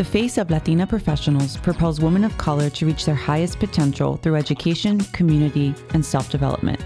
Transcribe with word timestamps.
The 0.00 0.04
Face 0.04 0.38
of 0.38 0.50
Latina 0.50 0.86
Professionals 0.86 1.58
propels 1.58 2.00
women 2.00 2.24
of 2.24 2.38
color 2.38 2.70
to 2.70 2.86
reach 2.86 3.04
their 3.04 3.14
highest 3.14 3.58
potential 3.58 4.16
through 4.16 4.36
education, 4.36 4.98
community, 5.12 5.74
and 5.92 6.02
self 6.02 6.30
development. 6.30 6.82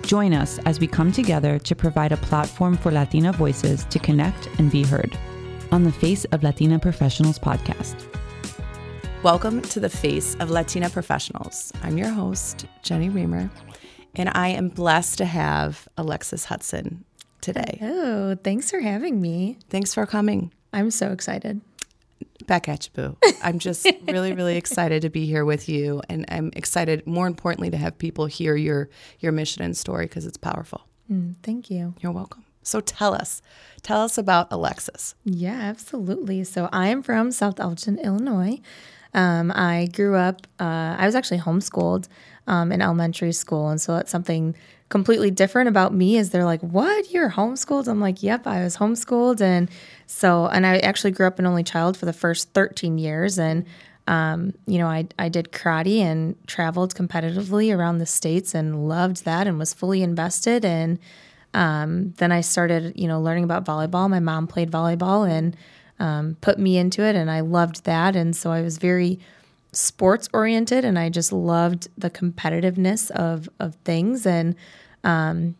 Join 0.00 0.32
us 0.32 0.58
as 0.60 0.80
we 0.80 0.86
come 0.86 1.12
together 1.12 1.58
to 1.58 1.76
provide 1.76 2.12
a 2.12 2.16
platform 2.16 2.78
for 2.78 2.90
Latina 2.90 3.32
voices 3.32 3.84
to 3.90 3.98
connect 3.98 4.48
and 4.58 4.70
be 4.70 4.82
heard 4.82 5.14
on 5.72 5.84
the 5.84 5.92
Face 5.92 6.24
of 6.32 6.42
Latina 6.42 6.78
Professionals 6.78 7.38
podcast. 7.38 8.02
Welcome 9.22 9.60
to 9.60 9.78
the 9.78 9.90
Face 9.90 10.34
of 10.36 10.48
Latina 10.48 10.88
Professionals. 10.88 11.70
I'm 11.82 11.98
your 11.98 12.08
host, 12.08 12.64
Jennie 12.82 13.10
Raymer, 13.10 13.50
and 14.14 14.30
I 14.32 14.48
am 14.48 14.70
blessed 14.70 15.18
to 15.18 15.26
have 15.26 15.86
Alexis 15.98 16.46
Hutson 16.46 17.00
today. 17.42 17.78
Oh, 17.82 18.36
thanks 18.42 18.70
for 18.70 18.80
having 18.80 19.20
me. 19.20 19.58
Thanks 19.68 19.92
for 19.92 20.06
coming. 20.06 20.50
I'm 20.72 20.90
so 20.90 21.12
excited. 21.12 21.60
Back 22.46 22.68
at 22.68 22.86
you, 22.86 22.92
boo. 22.94 23.16
I'm 23.42 23.58
just 23.58 23.86
really, 24.08 24.32
really 24.32 24.56
excited 24.56 25.02
to 25.02 25.10
be 25.10 25.26
here 25.26 25.44
with 25.44 25.68
you, 25.68 26.02
and 26.08 26.24
I'm 26.28 26.50
excited, 26.54 27.06
more 27.06 27.26
importantly, 27.26 27.70
to 27.70 27.76
have 27.76 27.96
people 27.98 28.26
hear 28.26 28.56
your 28.56 28.88
your 29.20 29.32
mission 29.32 29.62
and 29.62 29.76
story 29.76 30.06
because 30.06 30.26
it's 30.26 30.36
powerful. 30.36 30.86
Mm, 31.10 31.36
thank 31.42 31.70
you. 31.70 31.94
You're 32.00 32.12
welcome. 32.12 32.44
So 32.62 32.80
tell 32.80 33.14
us, 33.14 33.42
tell 33.82 34.00
us 34.00 34.16
about 34.16 34.48
Alexis. 34.50 35.14
Yeah, 35.24 35.60
absolutely. 35.60 36.44
So 36.44 36.70
I 36.72 36.88
am 36.88 37.02
from 37.02 37.30
South 37.30 37.60
Elgin, 37.60 37.98
Illinois. 37.98 38.60
Um, 39.14 39.52
I 39.54 39.88
grew 39.92 40.16
up. 40.16 40.46
Uh, 40.58 40.96
I 40.98 41.06
was 41.06 41.14
actually 41.14 41.38
homeschooled 41.38 42.08
um, 42.46 42.72
in 42.72 42.82
elementary 42.82 43.32
school, 43.32 43.68
and 43.68 43.80
so 43.80 43.94
that's 43.94 44.10
something 44.10 44.54
completely 44.88 45.30
different 45.30 45.68
about 45.68 45.94
me. 45.94 46.16
Is 46.18 46.30
they're 46.30 46.44
like, 46.44 46.60
"What? 46.60 47.12
You're 47.12 47.30
homeschooled?" 47.30 47.88
I'm 47.88 48.00
like, 48.00 48.22
"Yep, 48.22 48.46
I 48.46 48.62
was 48.62 48.76
homeschooled," 48.76 49.40
and 49.40 49.68
so 50.06 50.46
and 50.46 50.66
I 50.66 50.78
actually 50.78 51.12
grew 51.12 51.26
up 51.26 51.38
an 51.38 51.46
only 51.46 51.64
child 51.64 51.96
for 51.96 52.06
the 52.06 52.12
first 52.12 52.52
13 52.54 52.98
years, 52.98 53.38
and 53.38 53.64
um, 54.06 54.52
you 54.66 54.78
know, 54.78 54.88
I 54.88 55.06
I 55.18 55.28
did 55.28 55.52
karate 55.52 55.98
and 56.00 56.36
traveled 56.46 56.94
competitively 56.94 57.74
around 57.74 57.98
the 57.98 58.06
states 58.06 58.54
and 58.54 58.88
loved 58.88 59.24
that 59.24 59.46
and 59.46 59.58
was 59.58 59.72
fully 59.72 60.02
invested. 60.02 60.64
And 60.64 60.98
um, 61.54 62.12
then 62.18 62.32
I 62.32 62.40
started, 62.40 62.92
you 62.96 63.08
know, 63.08 63.20
learning 63.20 63.44
about 63.44 63.64
volleyball. 63.64 64.10
My 64.10 64.20
mom 64.20 64.46
played 64.46 64.70
volleyball 64.70 65.28
and 65.28 65.56
um, 65.98 66.36
put 66.40 66.58
me 66.58 66.76
into 66.76 67.02
it, 67.02 67.16
and 67.16 67.30
I 67.30 67.40
loved 67.40 67.84
that. 67.84 68.16
And 68.16 68.34
so 68.34 68.50
I 68.50 68.62
was 68.62 68.78
very 68.78 69.18
sports 69.72 70.28
oriented, 70.32 70.84
and 70.84 70.98
I 70.98 71.08
just 71.08 71.32
loved 71.32 71.88
the 71.96 72.10
competitiveness 72.10 73.10
of 73.10 73.48
of 73.60 73.74
things. 73.84 74.26
And 74.26 74.54
um, 75.02 75.56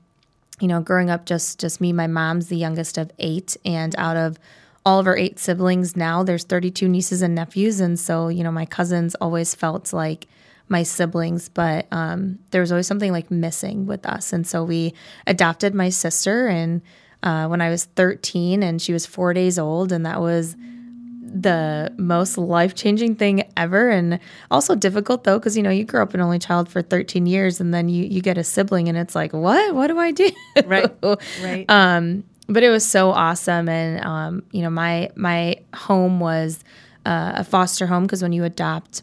you 0.60 0.68
know, 0.68 0.80
growing 0.80 1.10
up, 1.10 1.26
just 1.26 1.58
just 1.58 1.80
me, 1.80 1.92
my 1.92 2.06
mom's 2.06 2.48
the 2.48 2.56
youngest 2.56 2.98
of 2.98 3.10
eight, 3.18 3.56
and 3.64 3.94
out 3.98 4.16
of 4.16 4.38
all 4.86 4.98
of 4.98 5.06
our 5.06 5.16
eight 5.16 5.38
siblings 5.38 5.96
now, 5.96 6.22
there's 6.22 6.44
32 6.44 6.88
nieces 6.88 7.22
and 7.22 7.34
nephews, 7.34 7.80
and 7.80 7.98
so 7.98 8.28
you 8.28 8.44
know, 8.44 8.52
my 8.52 8.66
cousins 8.66 9.14
always 9.16 9.54
felt 9.54 9.92
like 9.92 10.26
my 10.66 10.82
siblings, 10.82 11.48
but 11.50 11.86
um, 11.92 12.38
there 12.50 12.62
was 12.62 12.72
always 12.72 12.86
something 12.86 13.12
like 13.12 13.30
missing 13.30 13.86
with 13.86 14.06
us, 14.06 14.32
and 14.32 14.46
so 14.46 14.64
we 14.64 14.94
adopted 15.26 15.74
my 15.74 15.88
sister 15.88 16.48
and 16.48 16.82
uh, 17.24 17.48
when 17.48 17.60
I 17.60 17.70
was 17.70 17.84
13 17.84 18.62
and 18.62 18.80
she 18.80 18.92
was 18.92 19.06
four 19.06 19.32
days 19.32 19.58
old. 19.58 19.90
And 19.90 20.04
that 20.06 20.20
was 20.20 20.54
the 21.22 21.92
most 21.96 22.38
life 22.38 22.74
changing 22.74 23.16
thing 23.16 23.50
ever. 23.56 23.88
And 23.88 24.20
also 24.50 24.76
difficult 24.76 25.24
though, 25.24 25.38
because 25.38 25.56
you 25.56 25.62
know, 25.62 25.70
you 25.70 25.84
grow 25.84 26.02
up 26.02 26.14
an 26.14 26.20
only 26.20 26.38
child 26.38 26.68
for 26.68 26.82
13 26.82 27.26
years 27.26 27.60
and 27.60 27.72
then 27.72 27.88
you, 27.88 28.04
you 28.04 28.20
get 28.20 28.38
a 28.38 28.44
sibling 28.44 28.88
and 28.88 28.98
it's 28.98 29.14
like, 29.14 29.32
what? 29.32 29.74
What 29.74 29.88
do 29.88 29.98
I 29.98 30.12
do? 30.12 30.30
Right. 30.66 30.84
Right. 31.42 31.64
Um, 31.68 32.24
but 32.46 32.62
it 32.62 32.68
was 32.68 32.86
so 32.86 33.10
awesome. 33.10 33.68
And, 33.68 34.04
um, 34.04 34.42
you 34.52 34.60
know, 34.60 34.70
my, 34.70 35.10
my 35.16 35.56
home 35.74 36.20
was 36.20 36.62
uh, 37.06 37.32
a 37.36 37.44
foster 37.44 37.86
home 37.86 38.04
because 38.04 38.22
when 38.22 38.32
you 38.32 38.44
adopt, 38.44 39.02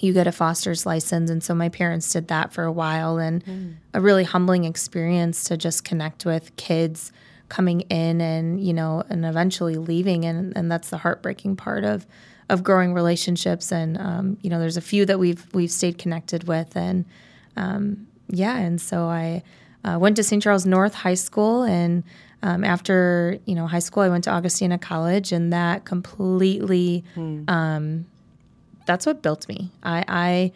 you 0.00 0.12
get 0.12 0.26
a 0.26 0.32
foster's 0.32 0.84
license. 0.84 1.30
And 1.30 1.42
so 1.42 1.54
my 1.54 1.68
parents 1.68 2.12
did 2.12 2.28
that 2.28 2.52
for 2.52 2.64
a 2.64 2.72
while 2.72 3.18
and 3.18 3.44
mm. 3.44 3.74
a 3.94 4.00
really 4.00 4.24
humbling 4.24 4.64
experience 4.64 5.44
to 5.44 5.56
just 5.56 5.84
connect 5.84 6.26
with 6.26 6.54
kids 6.56 7.12
coming 7.48 7.82
in 7.82 8.20
and 8.20 8.60
you 8.60 8.72
know 8.72 9.02
and 9.08 9.24
eventually 9.24 9.76
leaving. 9.76 10.24
And 10.24 10.56
and 10.56 10.70
that's 10.70 10.90
the 10.90 10.98
heartbreaking 10.98 11.56
part 11.56 11.84
of 11.84 12.06
of 12.48 12.62
growing 12.62 12.94
relationships. 12.94 13.72
And 13.72 13.98
um, 13.98 14.38
you 14.42 14.50
know 14.50 14.58
there's 14.58 14.76
a 14.76 14.82
few 14.82 15.06
that 15.06 15.18
we've 15.18 15.46
we've 15.54 15.70
stayed 15.70 15.98
connected 15.98 16.48
with. 16.48 16.76
And 16.76 17.04
um, 17.56 18.06
yeah. 18.28 18.56
And 18.56 18.80
so 18.80 19.06
I 19.06 19.42
uh, 19.84 19.98
went 20.00 20.16
to 20.16 20.22
St. 20.22 20.42
Charles 20.42 20.66
North 20.66 20.94
High 20.94 21.14
School. 21.14 21.62
And 21.62 22.04
um, 22.42 22.64
after 22.64 23.38
you 23.46 23.54
know 23.54 23.66
high 23.66 23.80
school 23.80 24.02
I 24.02 24.08
went 24.08 24.24
to 24.24 24.30
Augustana 24.30 24.78
College. 24.78 25.32
And 25.32 25.52
that 25.52 25.84
completely 25.84 27.04
hmm. 27.14 27.44
that's 28.86 29.06
what 29.06 29.22
built 29.22 29.48
me. 29.48 29.70
I, 29.82 30.04
I 30.08 30.52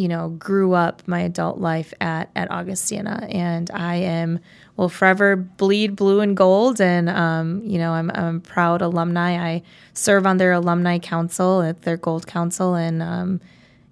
you 0.00 0.08
know, 0.08 0.30
grew 0.30 0.72
up 0.72 1.06
my 1.06 1.20
adult 1.20 1.58
life 1.58 1.92
at 2.00 2.30
at 2.34 2.50
Augustana, 2.50 3.28
and 3.30 3.70
I 3.70 3.96
am 3.96 4.40
will 4.78 4.88
forever 4.88 5.36
bleed 5.36 5.94
blue 5.94 6.20
and 6.20 6.34
gold. 6.34 6.80
And 6.80 7.10
um, 7.10 7.60
you 7.66 7.76
know, 7.76 7.92
I'm, 7.92 8.10
I'm 8.14 8.36
a 8.36 8.40
proud 8.40 8.80
alumni. 8.80 9.32
I 9.32 9.62
serve 9.92 10.24
on 10.24 10.38
their 10.38 10.52
alumni 10.52 10.98
council, 10.98 11.60
at 11.60 11.82
their 11.82 11.98
gold 11.98 12.26
council, 12.26 12.76
and 12.76 13.02
um, 13.02 13.42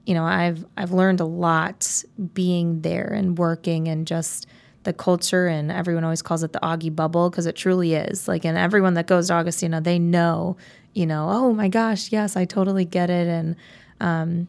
you 0.06 0.14
know, 0.14 0.24
I've 0.24 0.64
I've 0.78 0.92
learned 0.92 1.20
a 1.20 1.26
lot 1.26 2.02
being 2.32 2.80
there 2.80 3.12
and 3.12 3.36
working 3.36 3.86
and 3.86 4.06
just 4.06 4.46
the 4.84 4.94
culture. 4.94 5.46
And 5.46 5.70
everyone 5.70 6.04
always 6.04 6.22
calls 6.22 6.42
it 6.42 6.54
the 6.54 6.60
Augie 6.60 6.96
bubble 6.96 7.28
because 7.28 7.44
it 7.44 7.54
truly 7.54 7.92
is. 7.92 8.26
Like, 8.26 8.46
and 8.46 8.56
everyone 8.56 8.94
that 8.94 9.06
goes 9.06 9.26
to 9.26 9.34
Augustana, 9.34 9.82
they 9.82 9.98
know, 9.98 10.56
you 10.94 11.04
know, 11.04 11.28
oh 11.28 11.52
my 11.52 11.68
gosh, 11.68 12.12
yes, 12.12 12.34
I 12.34 12.46
totally 12.46 12.86
get 12.86 13.10
it, 13.10 13.28
and 13.28 13.56
um, 14.00 14.48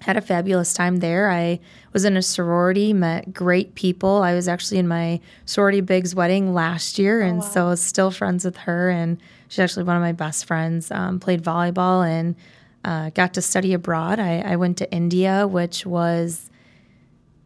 had 0.00 0.16
a 0.16 0.20
fabulous 0.20 0.72
time 0.74 0.98
there. 0.98 1.30
I 1.30 1.60
was 1.92 2.04
in 2.04 2.16
a 2.16 2.22
sorority, 2.22 2.92
met 2.92 3.32
great 3.32 3.74
people. 3.74 4.22
I 4.22 4.34
was 4.34 4.48
actually 4.48 4.78
in 4.78 4.88
my 4.88 5.20
sorority 5.46 5.80
big's 5.80 6.14
wedding 6.14 6.52
last 6.54 6.98
year, 6.98 7.22
oh, 7.22 7.26
and 7.28 7.38
wow. 7.38 7.44
so 7.44 7.66
I 7.66 7.68
was 7.70 7.82
still 7.82 8.10
friends 8.10 8.44
with 8.44 8.56
her. 8.58 8.90
And 8.90 9.18
she's 9.48 9.58
actually 9.58 9.84
one 9.84 9.96
of 9.96 10.02
my 10.02 10.12
best 10.12 10.44
friends. 10.44 10.90
Um, 10.90 11.18
played 11.18 11.42
volleyball 11.42 12.06
and 12.06 12.36
uh, 12.84 13.10
got 13.10 13.34
to 13.34 13.42
study 13.42 13.72
abroad. 13.72 14.20
I, 14.20 14.40
I, 14.40 14.56
went 14.56 14.78
to 14.78 14.92
India, 14.92 15.46
which 15.48 15.84
was 15.84 16.50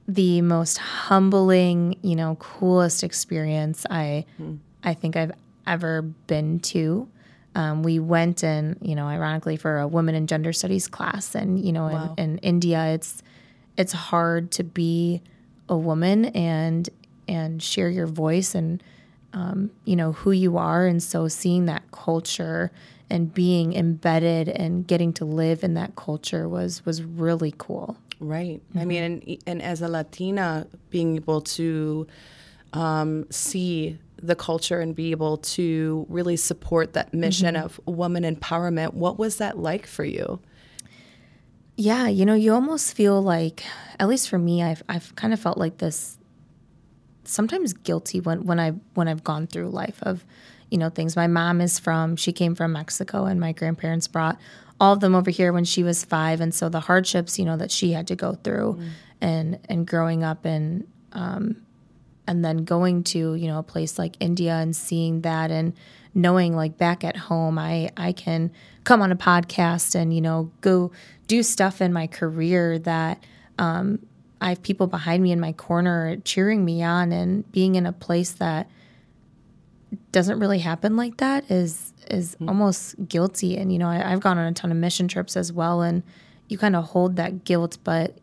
the 0.07 0.43
most 0.43 0.77
humbling, 0.77 1.97
you 2.03 2.15
know, 2.15 2.35
coolest 2.37 3.03
experience 3.03 3.87
I 3.89 4.27
hmm. 4.37 4.57
I 4.83 4.95
think 4.95 5.17
I've 5.17 5.33
ever 5.67 6.03
been 6.03 6.59
to 6.61 7.09
um, 7.55 7.83
we 7.83 7.99
went 7.99 8.45
and 8.45 8.77
you 8.81 8.95
know 8.95 9.07
ironically 9.07 9.57
for 9.57 9.79
a 9.79 9.87
women 9.89 10.15
and 10.15 10.29
gender 10.29 10.53
studies 10.53 10.87
class 10.87 11.35
and 11.35 11.65
you 11.65 11.73
know 11.73 11.89
wow. 11.89 12.15
in, 12.17 12.25
in, 12.25 12.39
india 12.39 12.87
it's 12.87 13.23
it's 13.77 13.93
hard 13.93 14.51
to 14.51 14.65
be 14.65 15.23
a 15.69 15.77
woman 15.77 16.27
and 16.27 16.89
and 17.29 17.63
share 17.63 17.89
your 17.89 18.07
voice 18.07 18.55
and 18.55 18.83
um, 19.33 19.71
you 19.85 19.95
know 19.95 20.13
who 20.13 20.33
you 20.33 20.57
are 20.57 20.87
and 20.87 21.03
so 21.03 21.29
seeing 21.29 21.67
that 21.67 21.83
culture 21.93 22.73
and 23.09 23.33
being 23.33 23.75
embedded 23.75 24.49
and 24.49 24.87
getting 24.87 25.13
to 25.13 25.25
live 25.25 25.63
in 25.63 25.75
that 25.75 25.95
culture 25.97 26.49
was 26.49 26.85
was 26.85 27.03
really 27.03 27.55
cool 27.57 27.97
right 28.19 28.61
mm-hmm. 28.71 28.79
i 28.79 28.85
mean 28.85 29.03
and, 29.03 29.39
and 29.47 29.63
as 29.63 29.83
a 29.83 29.89
latina 29.89 30.67
being 30.91 31.17
able 31.17 31.41
to 31.41 32.07
um, 32.73 33.27
see 33.31 33.99
the 34.23 34.37
culture 34.37 34.81
and 34.81 34.95
be 34.95 35.11
able 35.11 35.39
to 35.39 36.07
really 36.09 36.37
support 36.37 36.93
that 36.93 37.15
mission 37.15 37.55
mm-hmm. 37.55 37.65
of 37.65 37.81
woman 37.87 38.23
empowerment. 38.23 38.95
What 38.95 39.19
was 39.19 39.37
that 39.37 39.59
like 39.59 39.87
for 39.87 40.05
you? 40.05 40.41
Yeah, 41.77 42.09
you 42.09 42.27
know, 42.27 42.35
you 42.35 42.53
almost 42.53 42.95
feel 42.95 43.23
like, 43.23 43.65
at 43.99 44.07
least 44.07 44.29
for 44.29 44.39
me, 44.39 44.63
I've 44.63 44.83
I've 44.89 45.15
kind 45.17 45.33
of 45.33 45.41
felt 45.41 45.57
like 45.57 45.79
this. 45.79 46.19
Sometimes 47.25 47.73
guilty 47.73 48.21
when 48.21 48.45
when 48.45 48.61
I 48.61 48.73
when 48.95 49.09
I've 49.09 49.25
gone 49.25 49.47
through 49.47 49.71
life 49.71 49.99
of, 50.03 50.27
you 50.71 50.77
know, 50.77 50.91
things. 50.91 51.17
My 51.17 51.27
mom 51.27 51.61
is 51.61 51.79
from 51.79 52.17
she 52.17 52.33
came 52.33 52.55
from 52.55 52.73
Mexico, 52.73 53.25
and 53.25 53.41
my 53.41 53.53
grandparents 53.53 54.09
brought 54.09 54.39
all 54.79 54.93
of 54.93 55.01
them 55.01 55.15
over 55.15 55.31
here 55.31 55.53
when 55.53 55.65
she 55.65 55.83
was 55.83 56.05
five, 56.05 56.41
and 56.41 56.55
so 56.55 56.69
the 56.69 56.81
hardships, 56.81 57.39
you 57.39 57.45
know, 57.45 57.57
that 57.57 57.71
she 57.71 57.93
had 57.93 58.07
to 58.09 58.17
go 58.17 58.35
through, 58.35 58.75
mm. 58.79 58.91
and 59.21 59.59
and 59.69 59.87
growing 59.87 60.23
up 60.23 60.45
and 60.45 60.87
um, 61.13 61.63
and 62.31 62.45
then 62.45 62.59
going 62.59 63.03
to 63.03 63.35
you 63.35 63.49
know 63.49 63.59
a 63.59 63.63
place 63.63 63.99
like 63.99 64.17
India 64.21 64.55
and 64.55 64.75
seeing 64.75 65.23
that 65.23 65.51
and 65.51 65.75
knowing 66.15 66.55
like 66.55 66.79
back 66.79 67.03
at 67.03 67.17
home 67.17 67.59
I 67.59 67.91
I 67.97 68.13
can 68.13 68.53
come 68.85 69.03
on 69.03 69.11
a 69.11 69.17
podcast 69.17 69.97
and 69.97 70.15
you 70.15 70.21
know 70.21 70.51
go 70.61 70.93
do 71.27 71.43
stuff 71.43 71.83
in 71.83 71.93
my 71.93 72.07
career 72.07 72.79
that 72.79 73.23
um, 73.59 73.99
I 74.41 74.51
have 74.51 74.63
people 74.63 74.87
behind 74.87 75.23
me 75.23 75.33
in 75.33 75.41
my 75.41 75.53
corner 75.53 76.17
cheering 76.25 76.65
me 76.65 76.83
on 76.83 77.13
and 77.13 77.51
being 77.51 77.75
in 77.75 77.85
a 77.85 77.93
place 77.93 78.31
that 78.33 78.71
doesn't 80.13 80.39
really 80.39 80.61
happen 80.61 80.97
like 80.97 81.17
that 81.17 81.51
is 81.51 81.93
is 82.09 82.37
mm-hmm. 82.37 82.49
almost 82.49 82.95
guilty 83.09 83.57
and 83.57 83.73
you 83.73 83.79
know 83.79 83.89
I, 83.89 84.13
I've 84.13 84.21
gone 84.21 84.39
on 84.39 84.47
a 84.47 84.53
ton 84.53 84.71
of 84.71 84.77
mission 84.77 85.09
trips 85.09 85.37
as 85.37 85.53
well 85.53 85.83
and 85.83 86.05
you 86.49 86.59
kind 86.59 86.77
of 86.77 86.85
hold 86.85 87.17
that 87.17 87.43
guilt 87.45 87.79
but 87.83 88.17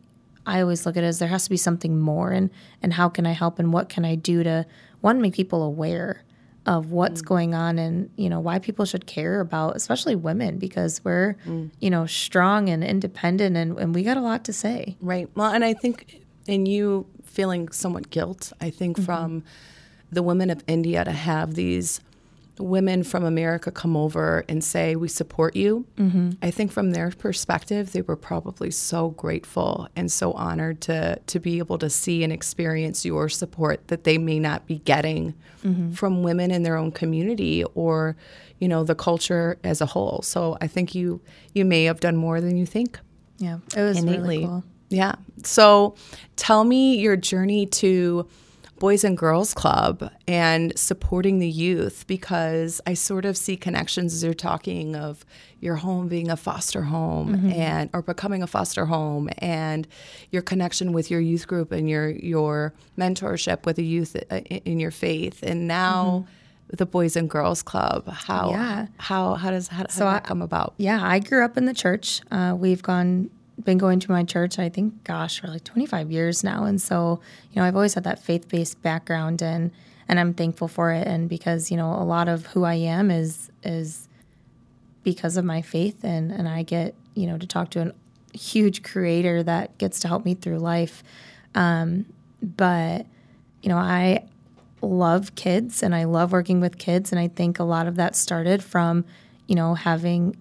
I 0.48 0.62
always 0.62 0.86
look 0.86 0.96
at 0.96 1.04
it 1.04 1.06
as 1.06 1.18
there 1.18 1.28
has 1.28 1.44
to 1.44 1.50
be 1.50 1.56
something 1.56 1.98
more 1.98 2.30
and 2.30 2.50
and 2.82 2.92
how 2.92 3.08
can 3.08 3.26
I 3.26 3.32
help 3.32 3.58
and 3.58 3.72
what 3.72 3.88
can 3.88 4.04
I 4.04 4.14
do 4.14 4.42
to 4.42 4.66
one 5.00 5.20
make 5.20 5.34
people 5.34 5.62
aware 5.62 6.24
of 6.66 6.90
what's 6.90 7.22
mm. 7.22 7.26
going 7.26 7.54
on 7.54 7.78
and 7.78 8.10
you 8.16 8.28
know 8.28 8.40
why 8.40 8.58
people 8.58 8.84
should 8.84 9.06
care 9.06 9.40
about 9.40 9.76
especially 9.76 10.16
women 10.16 10.58
because 10.58 11.02
we're 11.04 11.34
mm. 11.46 11.70
you 11.80 11.90
know 11.90 12.06
strong 12.06 12.68
and 12.68 12.82
independent 12.82 13.56
and, 13.56 13.78
and 13.78 13.94
we 13.94 14.02
got 14.02 14.16
a 14.16 14.20
lot 14.20 14.44
to 14.44 14.52
say. 14.52 14.96
Right. 15.00 15.28
Well, 15.34 15.52
and 15.52 15.64
I 15.64 15.74
think 15.74 16.22
in 16.46 16.66
you 16.66 17.06
feeling 17.22 17.70
somewhat 17.70 18.10
guilt, 18.10 18.52
I 18.60 18.70
think 18.70 18.96
mm-hmm. 18.96 19.04
from 19.04 19.44
the 20.10 20.22
women 20.22 20.50
of 20.50 20.64
India 20.66 21.04
to 21.04 21.12
have 21.12 21.54
these 21.54 22.00
women 22.58 23.02
from 23.02 23.24
America 23.24 23.70
come 23.70 23.96
over 23.96 24.44
and 24.48 24.62
say, 24.62 24.96
We 24.96 25.08
support 25.08 25.56
you. 25.56 25.86
Mm-hmm. 25.96 26.32
I 26.42 26.50
think 26.50 26.72
from 26.72 26.90
their 26.92 27.10
perspective, 27.10 27.92
they 27.92 28.02
were 28.02 28.16
probably 28.16 28.70
so 28.70 29.10
grateful 29.10 29.88
and 29.96 30.10
so 30.10 30.32
honored 30.32 30.80
to, 30.82 31.18
to 31.26 31.40
be 31.40 31.58
able 31.58 31.78
to 31.78 31.90
see 31.90 32.24
and 32.24 32.32
experience 32.32 33.04
your 33.04 33.28
support 33.28 33.88
that 33.88 34.04
they 34.04 34.18
may 34.18 34.38
not 34.38 34.66
be 34.66 34.78
getting 34.78 35.34
mm-hmm. 35.62 35.92
from 35.92 36.22
women 36.22 36.50
in 36.50 36.62
their 36.62 36.76
own 36.76 36.92
community 36.92 37.64
or, 37.74 38.16
you 38.58 38.68
know, 38.68 38.84
the 38.84 38.94
culture 38.94 39.58
as 39.64 39.80
a 39.80 39.86
whole. 39.86 40.22
So 40.22 40.56
I 40.60 40.66
think 40.66 40.94
you 40.94 41.20
you 41.54 41.64
may 41.64 41.84
have 41.84 42.00
done 42.00 42.16
more 42.16 42.40
than 42.40 42.56
you 42.56 42.66
think 42.66 42.98
yeah 43.38 43.58
it 43.76 43.82
was 43.82 43.98
innately. 43.98 44.38
really 44.38 44.46
cool 44.46 44.64
Yeah. 44.90 45.16
So 45.44 45.96
tell 46.36 46.64
me 46.64 46.98
your 46.98 47.16
journey 47.16 47.66
to 47.66 48.26
Boys 48.78 49.02
and 49.04 49.16
Girls 49.18 49.54
Club 49.54 50.10
and 50.26 50.76
supporting 50.78 51.38
the 51.38 51.48
youth 51.48 52.06
because 52.06 52.80
I 52.86 52.94
sort 52.94 53.24
of 53.24 53.36
see 53.36 53.56
connections 53.56 54.14
as 54.14 54.22
you're 54.22 54.34
talking 54.34 54.94
of 54.94 55.24
your 55.60 55.76
home 55.76 56.06
being 56.08 56.30
a 56.30 56.36
foster 56.36 56.82
home 56.82 57.50
and 57.52 57.90
or 57.92 58.02
becoming 58.02 58.42
a 58.42 58.46
foster 58.46 58.86
home 58.86 59.28
and 59.38 59.86
your 60.30 60.42
connection 60.42 60.92
with 60.92 61.10
your 61.10 61.20
youth 61.20 61.46
group 61.48 61.72
and 61.72 61.88
your 61.90 62.10
your 62.10 62.72
mentorship 62.96 63.64
with 63.66 63.76
the 63.76 63.84
youth 63.84 64.16
uh, 64.30 64.36
in 64.36 64.78
your 64.78 64.90
faith 64.92 65.42
and 65.42 65.66
now 65.66 66.24
the 66.68 66.86
Boys 66.86 67.16
and 67.16 67.28
Girls 67.30 67.62
Club 67.62 68.06
how 68.08 68.50
Yeah. 68.50 68.86
how 68.98 69.34
how 69.34 69.50
does 69.50 69.68
how, 69.68 69.78
how 69.78 69.86
So 69.88 70.00
did 70.04 70.08
I- 70.08 70.12
that 70.14 70.24
come 70.24 70.42
about 70.42 70.74
Yeah, 70.76 71.00
I 71.02 71.18
grew 71.18 71.44
up 71.44 71.56
in 71.56 71.64
the 71.64 71.74
church. 71.74 72.20
Uh, 72.30 72.54
we've 72.56 72.82
gone, 72.82 73.30
been 73.64 73.78
going 73.78 74.00
to 74.00 74.10
my 74.10 74.24
church, 74.24 74.58
I 74.58 74.68
think, 74.68 75.04
gosh, 75.04 75.40
for 75.40 75.48
like 75.48 75.64
25 75.64 76.10
years 76.10 76.44
now. 76.44 76.64
And 76.64 76.80
so, 76.80 77.20
you 77.52 77.60
know, 77.60 77.66
I've 77.66 77.74
always 77.74 77.94
had 77.94 78.04
that 78.04 78.22
faith 78.22 78.48
based 78.48 78.80
background 78.82 79.42
and, 79.42 79.70
and 80.08 80.18
I'm 80.20 80.34
thankful 80.34 80.68
for 80.68 80.92
it. 80.92 81.06
And 81.06 81.28
because, 81.28 81.70
you 81.70 81.76
know, 81.76 81.92
a 81.92 82.04
lot 82.04 82.28
of 82.28 82.46
who 82.46 82.64
I 82.64 82.74
am 82.74 83.10
is, 83.10 83.50
is 83.62 84.08
because 85.02 85.36
of 85.36 85.44
my 85.44 85.62
faith 85.62 86.04
and, 86.04 86.30
and 86.30 86.48
I 86.48 86.62
get, 86.62 86.94
you 87.14 87.26
know, 87.26 87.38
to 87.38 87.46
talk 87.46 87.70
to 87.70 87.88
a 87.88 88.36
huge 88.36 88.82
creator 88.82 89.42
that 89.42 89.76
gets 89.78 90.00
to 90.00 90.08
help 90.08 90.24
me 90.24 90.34
through 90.34 90.58
life. 90.58 91.02
Um, 91.54 92.06
but, 92.42 93.06
you 93.62 93.68
know, 93.68 93.78
I 93.78 94.24
love 94.80 95.34
kids 95.34 95.82
and 95.82 95.94
I 95.94 96.04
love 96.04 96.32
working 96.32 96.60
with 96.60 96.78
kids. 96.78 97.10
And 97.10 97.18
I 97.18 97.28
think 97.28 97.58
a 97.58 97.64
lot 97.64 97.86
of 97.86 97.96
that 97.96 98.14
started 98.14 98.62
from, 98.62 99.04
you 99.46 99.54
know, 99.56 99.74
having 99.74 100.36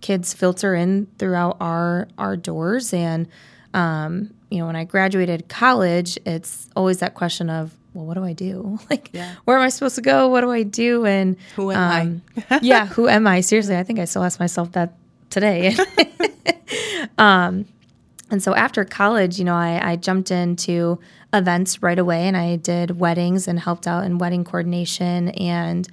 kids 0.00 0.32
filter 0.34 0.74
in 0.74 1.06
throughout 1.18 1.56
our 1.60 2.08
our 2.18 2.36
doors. 2.36 2.92
And 2.92 3.28
um, 3.74 4.30
you 4.50 4.58
know 4.58 4.66
when 4.66 4.76
i 4.76 4.84
graduated 4.84 5.48
college 5.48 6.16
it's 6.24 6.68
always 6.76 6.98
that 6.98 7.14
question 7.14 7.50
of 7.50 7.74
well 7.94 8.06
what 8.06 8.14
do 8.14 8.22
i 8.24 8.32
do? 8.32 8.78
Like 8.90 9.10
Yeah. 9.12 9.34
where 9.44 9.56
am 9.56 9.62
i 9.64 9.68
supposed 9.68 9.96
to 9.96 10.02
go? 10.02 10.28
What 10.28 10.42
do 10.42 10.50
i 10.50 10.62
do? 10.62 11.04
And 11.04 11.36
Who 11.56 11.72
am 11.72 12.22
I? 12.48 12.58
yeah 12.62 12.86
who 12.86 13.08
am 13.08 13.26
i? 13.26 13.40
Seriously 13.40 13.76
i 13.76 13.82
think 13.82 13.98
i 13.98 14.04
still 14.04 14.22
ask 14.22 14.38
myself 14.40 14.72
that 14.72 14.94
today. 15.30 15.74
Um, 17.18 17.66
and 18.30 18.42
so 18.42 18.54
after 18.54 18.84
college 18.84 19.38
you 19.38 19.44
know 19.44 19.54
I, 19.54 19.92
I 19.92 19.96
jumped 19.96 20.30
into 20.30 20.98
events 21.32 21.82
right 21.82 21.98
away 21.98 22.22
and 22.28 22.36
i 22.36 22.56
did 22.56 22.98
weddings 22.98 23.46
and 23.48 23.58
helped 23.58 23.86
out 23.86 24.04
in 24.04 24.18
wedding 24.18 24.44
coordination 24.44 25.28
and 25.30 25.88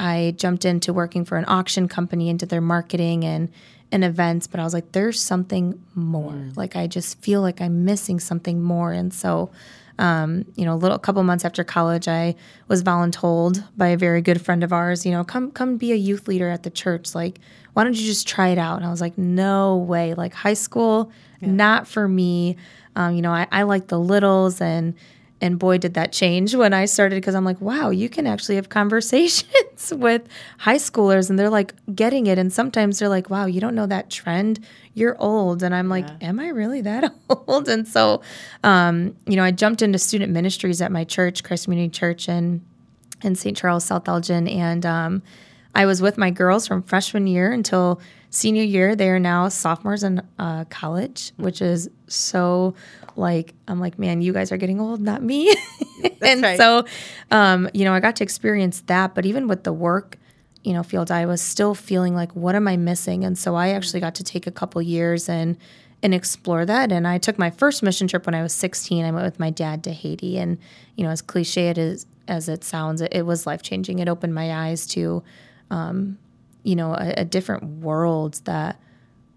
I 0.00 0.32
jumped 0.38 0.64
into 0.64 0.94
working 0.94 1.26
for 1.26 1.36
an 1.36 1.44
auction 1.46 1.86
company 1.86 2.30
into 2.30 2.46
their 2.46 2.62
marketing 2.62 3.24
and 3.24 3.50
and 3.92 4.04
events, 4.04 4.46
but 4.46 4.60
I 4.60 4.64
was 4.64 4.72
like, 4.72 4.92
there's 4.92 5.20
something 5.20 5.84
more. 5.94 6.48
Like 6.54 6.74
I 6.74 6.86
just 6.86 7.20
feel 7.20 7.42
like 7.42 7.60
I'm 7.60 7.84
missing 7.84 8.20
something 8.20 8.62
more. 8.62 8.92
And 8.92 9.12
so, 9.12 9.50
um, 9.98 10.44
you 10.54 10.64
know, 10.64 10.74
a 10.74 10.76
little 10.76 10.96
a 10.96 11.00
couple 11.00 11.22
months 11.24 11.44
after 11.44 11.64
college, 11.64 12.08
I 12.08 12.36
was 12.68 12.82
voluntold 12.82 13.62
by 13.76 13.88
a 13.88 13.96
very 13.96 14.22
good 14.22 14.40
friend 14.40 14.64
of 14.64 14.72
ours. 14.72 15.04
You 15.04 15.12
know, 15.12 15.22
come 15.22 15.50
come 15.50 15.76
be 15.76 15.92
a 15.92 15.96
youth 15.96 16.28
leader 16.28 16.48
at 16.48 16.62
the 16.62 16.70
church. 16.70 17.14
Like, 17.14 17.38
why 17.74 17.84
don't 17.84 17.94
you 17.94 18.06
just 18.06 18.26
try 18.26 18.48
it 18.48 18.58
out? 18.58 18.76
And 18.76 18.86
I 18.86 18.90
was 18.90 19.02
like, 19.02 19.18
no 19.18 19.76
way. 19.76 20.14
Like 20.14 20.32
high 20.32 20.54
school, 20.54 21.12
not 21.42 21.86
for 21.86 22.08
me. 22.08 22.56
Um, 22.96 23.16
you 23.16 23.22
know, 23.22 23.32
I, 23.32 23.46
I 23.52 23.62
like 23.64 23.88
the 23.88 23.98
littles 23.98 24.62
and 24.62 24.94
and 25.40 25.58
boy, 25.58 25.78
did 25.78 25.94
that 25.94 26.12
change 26.12 26.54
when 26.54 26.74
I 26.74 26.84
started 26.84 27.16
because 27.16 27.34
I'm 27.34 27.44
like, 27.44 27.60
wow, 27.60 27.90
you 27.90 28.08
can 28.08 28.26
actually 28.26 28.56
have 28.56 28.68
conversations 28.80 29.92
with 29.96 30.22
high 30.58 30.76
schoolers 30.76 31.30
and 31.30 31.38
they're 31.38 31.50
like 31.50 31.74
getting 31.94 32.26
it. 32.26 32.38
And 32.38 32.52
sometimes 32.52 32.98
they're 32.98 33.08
like, 33.08 33.30
wow, 33.30 33.46
you 33.46 33.60
don't 33.60 33.74
know 33.74 33.86
that 33.86 34.10
trend. 34.10 34.60
You're 34.94 35.16
old. 35.20 35.62
And 35.62 35.74
I'm 35.74 35.88
like, 35.88 36.06
am 36.20 36.40
I 36.40 36.48
really 36.48 36.80
that 36.82 37.12
old? 37.30 37.68
And 37.68 37.86
so, 37.86 38.22
um, 38.64 39.16
you 39.26 39.36
know, 39.36 39.44
I 39.44 39.50
jumped 39.50 39.82
into 39.82 39.98
student 39.98 40.32
ministries 40.32 40.82
at 40.82 40.92
my 40.92 41.04
church, 41.04 41.42
Christ 41.42 41.64
Community 41.64 41.90
Church 41.90 42.28
in, 42.28 42.60
in 43.22 43.34
St. 43.34 43.56
Charles, 43.56 43.84
South 43.84 44.08
Elgin. 44.08 44.48
And 44.48 44.84
um, 44.84 45.22
I 45.74 45.86
was 45.86 46.02
with 46.02 46.18
my 46.18 46.30
girls 46.30 46.66
from 46.66 46.82
freshman 46.82 47.26
year 47.26 47.52
until 47.52 48.00
senior 48.30 48.62
year. 48.62 48.96
They 48.96 49.10
are 49.10 49.18
now 49.18 49.48
sophomores 49.48 50.02
in 50.02 50.22
uh, 50.38 50.64
college, 50.66 51.32
which 51.36 51.60
is 51.60 51.90
so 52.06 52.74
like, 53.16 53.54
I'm 53.68 53.80
like, 53.80 53.98
man, 53.98 54.22
you 54.22 54.32
guys 54.32 54.52
are 54.52 54.56
getting 54.56 54.80
old, 54.80 55.00
not 55.00 55.22
me. 55.22 55.54
and 56.22 56.42
right. 56.42 56.56
so, 56.56 56.84
um, 57.30 57.68
you 57.74 57.84
know, 57.84 57.92
I 57.92 58.00
got 58.00 58.16
to 58.16 58.24
experience 58.24 58.82
that. 58.86 59.14
But 59.14 59.26
even 59.26 59.48
with 59.48 59.64
the 59.64 59.72
work, 59.72 60.16
you 60.64 60.72
know, 60.72 60.82
field, 60.82 61.10
I 61.10 61.26
was 61.26 61.42
still 61.42 61.74
feeling 61.74 62.14
like, 62.14 62.34
what 62.34 62.54
am 62.54 62.68
I 62.68 62.76
missing? 62.76 63.24
And 63.24 63.36
so 63.36 63.54
I 63.54 63.70
actually 63.70 64.00
got 64.00 64.14
to 64.16 64.24
take 64.24 64.46
a 64.46 64.52
couple 64.52 64.80
years 64.80 65.28
and 65.28 65.56
and 66.02 66.14
explore 66.14 66.64
that. 66.64 66.90
And 66.90 67.06
I 67.06 67.18
took 67.18 67.38
my 67.38 67.50
first 67.50 67.82
mission 67.82 68.08
trip 68.08 68.24
when 68.24 68.34
I 68.34 68.42
was 68.42 68.54
16. 68.54 69.04
I 69.04 69.10
went 69.10 69.22
with 69.24 69.38
my 69.38 69.50
dad 69.50 69.84
to 69.84 69.92
Haiti, 69.92 70.38
and 70.38 70.56
you 70.96 71.04
know, 71.04 71.10
as 71.10 71.20
cliche 71.20 71.68
it 71.68 71.76
is 71.76 72.06
as 72.28 72.48
it 72.48 72.64
sounds, 72.64 73.00
it, 73.00 73.12
it 73.12 73.26
was 73.26 73.46
life 73.46 73.60
changing. 73.60 73.98
It 73.98 74.08
opened 74.08 74.34
my 74.34 74.68
eyes 74.68 74.86
to, 74.88 75.22
um, 75.70 76.16
you 76.62 76.76
know, 76.76 76.92
a, 76.92 77.14
a 77.18 77.24
different 77.24 77.64
world 77.80 78.40
that 78.44 78.80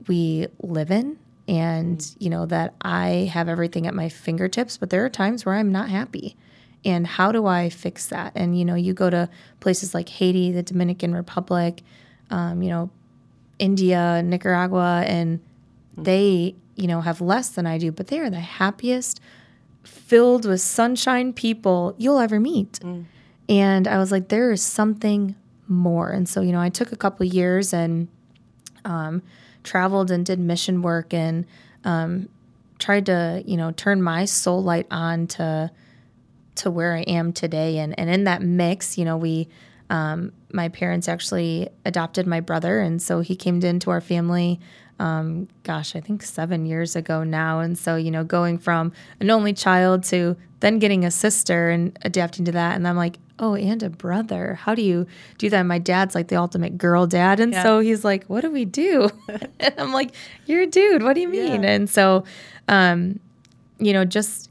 we 0.07 0.47
live 0.61 0.91
in, 0.91 1.17
and 1.47 1.97
mm. 1.97 2.15
you 2.19 2.29
know 2.29 2.45
that 2.45 2.73
I 2.81 3.29
have 3.33 3.47
everything 3.47 3.87
at 3.87 3.93
my 3.93 4.09
fingertips. 4.09 4.77
But 4.77 4.89
there 4.89 5.05
are 5.05 5.09
times 5.09 5.45
where 5.45 5.55
I'm 5.55 5.71
not 5.71 5.89
happy 5.89 6.35
and 6.85 7.07
how 7.07 7.31
do 7.31 7.45
I 7.45 7.69
fix 7.69 8.07
that? 8.07 8.33
And 8.35 8.57
you 8.57 8.65
know, 8.65 8.75
you 8.75 8.93
go 8.93 9.09
to 9.09 9.29
places 9.59 9.93
like 9.93 10.09
Haiti, 10.09 10.51
the 10.51 10.63
Dominican 10.63 11.13
Republic, 11.13 11.81
um, 12.29 12.61
you 12.61 12.69
know, 12.69 12.89
India, 13.59 14.21
Nicaragua, 14.23 15.03
and 15.07 15.39
mm. 15.97 16.03
they, 16.03 16.55
you 16.75 16.87
know, 16.87 17.01
have 17.01 17.21
less 17.21 17.49
than 17.49 17.65
I 17.65 17.77
do, 17.77 17.91
but 17.91 18.07
they 18.07 18.19
are 18.19 18.29
the 18.29 18.39
happiest, 18.39 19.21
filled 19.83 20.45
with 20.45 20.61
sunshine 20.61 21.33
people 21.33 21.95
you'll 21.97 22.19
ever 22.19 22.39
meet. 22.39 22.73
Mm. 22.81 23.05
And 23.49 23.87
I 23.87 23.97
was 23.97 24.11
like, 24.11 24.29
there 24.29 24.51
is 24.51 24.61
something 24.61 25.35
more. 25.67 26.09
And 26.09 26.27
so, 26.27 26.41
you 26.41 26.51
know, 26.51 26.61
I 26.61 26.69
took 26.69 26.91
a 26.91 26.95
couple 26.95 27.25
years 27.25 27.73
and 27.73 28.07
um, 28.85 29.21
traveled 29.63 30.11
and 30.11 30.25
did 30.25 30.39
mission 30.39 30.81
work 30.81 31.13
and 31.13 31.45
um, 31.83 32.29
tried 32.79 33.05
to, 33.07 33.43
you 33.45 33.57
know, 33.57 33.71
turn 33.71 34.01
my 34.01 34.25
soul 34.25 34.63
light 34.63 34.87
on 34.91 35.27
to 35.27 35.71
to 36.55 36.69
where 36.69 36.95
I 36.95 37.01
am 37.01 37.33
today. 37.33 37.79
And 37.79 37.97
and 37.97 38.09
in 38.09 38.25
that 38.25 38.41
mix, 38.41 38.97
you 38.97 39.05
know, 39.05 39.17
we 39.17 39.47
um, 39.89 40.31
my 40.51 40.69
parents 40.69 41.07
actually 41.07 41.69
adopted 41.85 42.27
my 42.27 42.39
brother, 42.39 42.79
and 42.79 43.01
so 43.01 43.21
he 43.21 43.35
came 43.35 43.61
into 43.61 43.89
our 43.91 44.01
family. 44.01 44.59
Um, 44.99 45.47
gosh, 45.63 45.95
I 45.95 45.99
think 45.99 46.23
seven 46.23 46.65
years 46.65 46.95
ago 46.95 47.23
now. 47.23 47.59
And 47.59 47.77
so, 47.77 47.95
you 47.95 48.11
know, 48.11 48.23
going 48.23 48.57
from 48.57 48.93
an 49.19 49.29
only 49.29 49.53
child 49.53 50.03
to 50.05 50.37
then 50.59 50.79
getting 50.79 51.03
a 51.03 51.11
sister 51.11 51.69
and 51.69 51.97
adapting 52.03 52.45
to 52.45 52.51
that. 52.53 52.75
And 52.75 52.87
I'm 52.87 52.95
like, 52.95 53.17
oh, 53.39 53.55
and 53.55 53.81
a 53.83 53.89
brother. 53.89 54.53
How 54.53 54.75
do 54.75 54.81
you 54.81 55.07
do 55.37 55.49
that? 55.49 55.59
And 55.59 55.67
my 55.67 55.79
dad's 55.79 56.15
like 56.15 56.27
the 56.27 56.35
ultimate 56.35 56.77
girl 56.77 57.07
dad. 57.07 57.39
And 57.39 57.53
so 57.53 57.79
he's 57.79 58.05
like, 58.05 58.25
what 58.25 58.41
do 58.41 58.51
we 58.51 58.63
do? 58.65 59.09
and 59.59 59.73
I'm 59.77 59.91
like, 59.91 60.11
you're 60.45 60.61
a 60.61 60.67
dude. 60.67 61.03
What 61.03 61.13
do 61.13 61.21
you 61.21 61.27
mean? 61.27 61.63
Yeah. 61.63 61.71
And 61.71 61.89
so, 61.89 62.23
um, 62.67 63.19
you 63.79 63.91
know, 63.91 64.05
just 64.05 64.49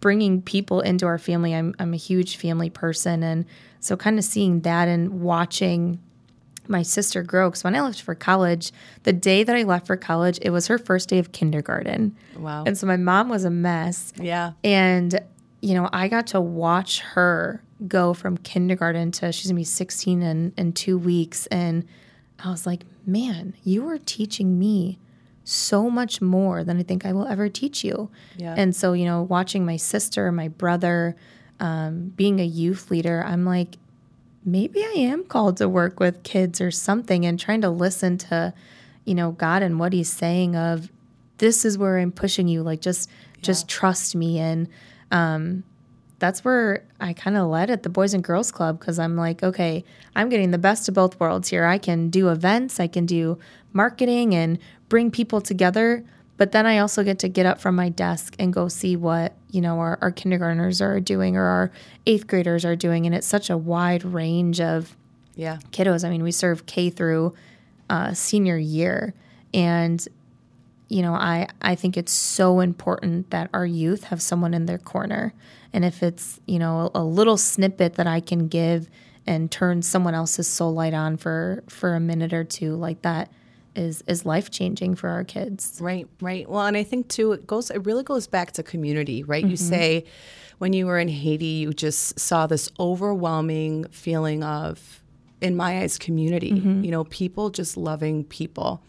bringing 0.00 0.42
people 0.42 0.80
into 0.80 1.06
our 1.06 1.18
family. 1.18 1.54
I'm 1.54 1.74
I'm 1.78 1.92
a 1.92 1.98
huge 1.98 2.36
family 2.36 2.70
person, 2.70 3.22
and 3.22 3.44
so 3.78 3.96
kind 3.96 4.18
of 4.18 4.24
seeing 4.24 4.60
that 4.60 4.88
and 4.88 5.20
watching 5.20 6.00
my 6.70 6.82
sister 6.82 7.22
grow. 7.22 7.50
Because 7.50 7.64
when 7.64 7.74
I 7.74 7.80
left 7.80 8.00
for 8.00 8.14
college, 8.14 8.72
the 9.02 9.12
day 9.12 9.42
that 9.42 9.54
I 9.54 9.64
left 9.64 9.86
for 9.86 9.96
college, 9.96 10.38
it 10.42 10.50
was 10.50 10.68
her 10.68 10.78
first 10.78 11.08
day 11.08 11.18
of 11.18 11.32
kindergarten. 11.32 12.16
Wow. 12.36 12.64
And 12.66 12.78
so 12.78 12.86
my 12.86 12.96
mom 12.96 13.28
was 13.28 13.44
a 13.44 13.50
mess, 13.50 14.12
yeah. 14.16 14.52
and 14.64 15.20
you 15.60 15.74
know 15.74 15.90
I 15.92 16.08
got 16.08 16.28
to 16.28 16.40
watch 16.40 17.00
her 17.00 17.62
go 17.86 18.14
from 18.14 18.36
kindergarten 18.38 19.10
to 19.10 19.32
she's 19.32 19.46
gonna 19.46 19.56
be 19.56 19.64
16 19.64 20.22
in 20.22 20.52
in 20.56 20.72
two 20.72 20.96
weeks, 20.96 21.46
and 21.46 21.86
I 22.42 22.50
was 22.50 22.66
like, 22.66 22.84
man, 23.06 23.54
you 23.64 23.86
are 23.88 23.98
teaching 23.98 24.58
me 24.58 24.98
so 25.44 25.90
much 25.90 26.20
more 26.20 26.62
than 26.64 26.78
I 26.78 26.82
think 26.82 27.04
I 27.04 27.12
will 27.12 27.26
ever 27.26 27.48
teach 27.48 27.82
you. 27.84 28.10
Yeah. 28.36 28.54
And 28.56 28.74
so, 28.74 28.92
you 28.92 29.04
know, 29.04 29.22
watching 29.22 29.66
my 29.66 29.76
sister, 29.76 30.30
my 30.30 30.48
brother, 30.48 31.16
um, 31.58 32.12
being 32.14 32.40
a 32.40 32.44
youth 32.44 32.90
leader, 32.90 33.24
I'm 33.26 33.44
like, 33.44 33.76
maybe 34.44 34.82
I 34.82 34.94
am 34.96 35.24
called 35.24 35.58
to 35.58 35.68
work 35.68 36.00
with 36.00 36.22
kids 36.22 36.60
or 36.60 36.70
something 36.70 37.26
and 37.26 37.38
trying 37.38 37.60
to 37.60 37.70
listen 37.70 38.18
to, 38.18 38.54
you 39.04 39.14
know, 39.14 39.32
God 39.32 39.62
and 39.62 39.78
what 39.78 39.92
he's 39.92 40.10
saying 40.10 40.56
of 40.56 40.90
this 41.38 41.64
is 41.64 41.76
where 41.78 41.98
I'm 41.98 42.12
pushing 42.12 42.48
you. 42.48 42.62
Like 42.62 42.80
just 42.80 43.08
yeah. 43.36 43.42
just 43.42 43.68
trust 43.68 44.14
me. 44.14 44.38
And 44.38 44.68
um 45.10 45.64
that's 46.18 46.44
where 46.44 46.84
I 47.00 47.14
kind 47.14 47.36
of 47.36 47.48
led 47.48 47.70
at 47.70 47.82
the 47.82 47.88
Boys 47.88 48.12
and 48.12 48.22
Girls 48.22 48.52
Club 48.52 48.78
because 48.78 48.98
I'm 48.98 49.16
like, 49.16 49.42
okay, 49.42 49.84
I'm 50.14 50.28
getting 50.28 50.50
the 50.50 50.58
best 50.58 50.86
of 50.86 50.94
both 50.94 51.18
worlds 51.18 51.48
here. 51.48 51.64
I 51.64 51.78
can 51.78 52.10
do 52.10 52.28
events, 52.28 52.78
I 52.78 52.86
can 52.86 53.06
do 53.06 53.38
marketing 53.72 54.34
and 54.34 54.58
bring 54.90 55.10
people 55.10 55.40
together, 55.40 56.04
but 56.40 56.52
then 56.52 56.64
I 56.64 56.78
also 56.78 57.04
get 57.04 57.18
to 57.18 57.28
get 57.28 57.44
up 57.44 57.60
from 57.60 57.76
my 57.76 57.90
desk 57.90 58.34
and 58.38 58.50
go 58.50 58.68
see 58.68 58.96
what, 58.96 59.34
you 59.50 59.60
know, 59.60 59.78
our, 59.78 59.98
our 60.00 60.10
kindergartners 60.10 60.80
are 60.80 60.98
doing 60.98 61.36
or 61.36 61.44
our 61.44 61.70
eighth 62.06 62.26
graders 62.26 62.64
are 62.64 62.74
doing. 62.74 63.04
And 63.04 63.14
it's 63.14 63.26
such 63.26 63.50
a 63.50 63.58
wide 63.58 64.06
range 64.06 64.58
of 64.58 64.96
yeah 65.34 65.58
kiddos. 65.70 66.02
I 66.02 66.08
mean, 66.08 66.22
we 66.22 66.32
serve 66.32 66.64
K 66.64 66.88
through 66.88 67.34
uh, 67.90 68.14
senior 68.14 68.56
year. 68.56 69.12
And 69.52 70.02
you 70.88 71.02
know, 71.02 71.12
I, 71.12 71.46
I 71.60 71.74
think 71.74 71.98
it's 71.98 72.10
so 72.10 72.60
important 72.60 73.28
that 73.28 73.50
our 73.52 73.66
youth 73.66 74.04
have 74.04 74.22
someone 74.22 74.54
in 74.54 74.64
their 74.64 74.78
corner. 74.78 75.34
And 75.74 75.84
if 75.84 76.02
it's, 76.02 76.40
you 76.46 76.58
know, 76.58 76.90
a, 76.94 77.00
a 77.00 77.04
little 77.04 77.36
snippet 77.36 77.96
that 77.96 78.06
I 78.06 78.20
can 78.20 78.48
give 78.48 78.88
and 79.26 79.50
turn 79.50 79.82
someone 79.82 80.14
else's 80.14 80.48
soul 80.48 80.72
light 80.72 80.94
on 80.94 81.18
for 81.18 81.64
for 81.68 81.94
a 81.94 82.00
minute 82.00 82.32
or 82.32 82.44
two 82.44 82.76
like 82.76 83.02
that 83.02 83.30
is 83.80 84.02
is 84.06 84.24
life 84.24 84.50
changing 84.50 84.94
for 84.94 85.08
our 85.08 85.24
kids. 85.24 85.78
Right, 85.80 86.06
right. 86.20 86.48
Well, 86.48 86.66
and 86.66 86.76
I 86.76 86.84
think 86.84 87.08
too 87.08 87.32
it 87.32 87.46
goes 87.46 87.70
it 87.70 87.84
really 87.86 88.04
goes 88.04 88.26
back 88.26 88.52
to 88.52 88.62
community, 88.62 89.22
right? 89.22 89.42
Mm-hmm. 89.42 89.50
You 89.50 89.56
say 89.56 90.04
when 90.58 90.72
you 90.72 90.86
were 90.86 90.98
in 90.98 91.08
Haiti, 91.08 91.46
you 91.46 91.72
just 91.72 92.20
saw 92.20 92.46
this 92.46 92.70
overwhelming 92.78 93.86
feeling 93.90 94.44
of 94.44 95.02
in 95.40 95.56
my 95.56 95.80
eyes 95.80 95.96
community, 95.96 96.52
mm-hmm. 96.52 96.84
you 96.84 96.90
know, 96.90 97.04
people 97.04 97.48
just 97.50 97.76
loving 97.76 98.24
people. 98.24 98.82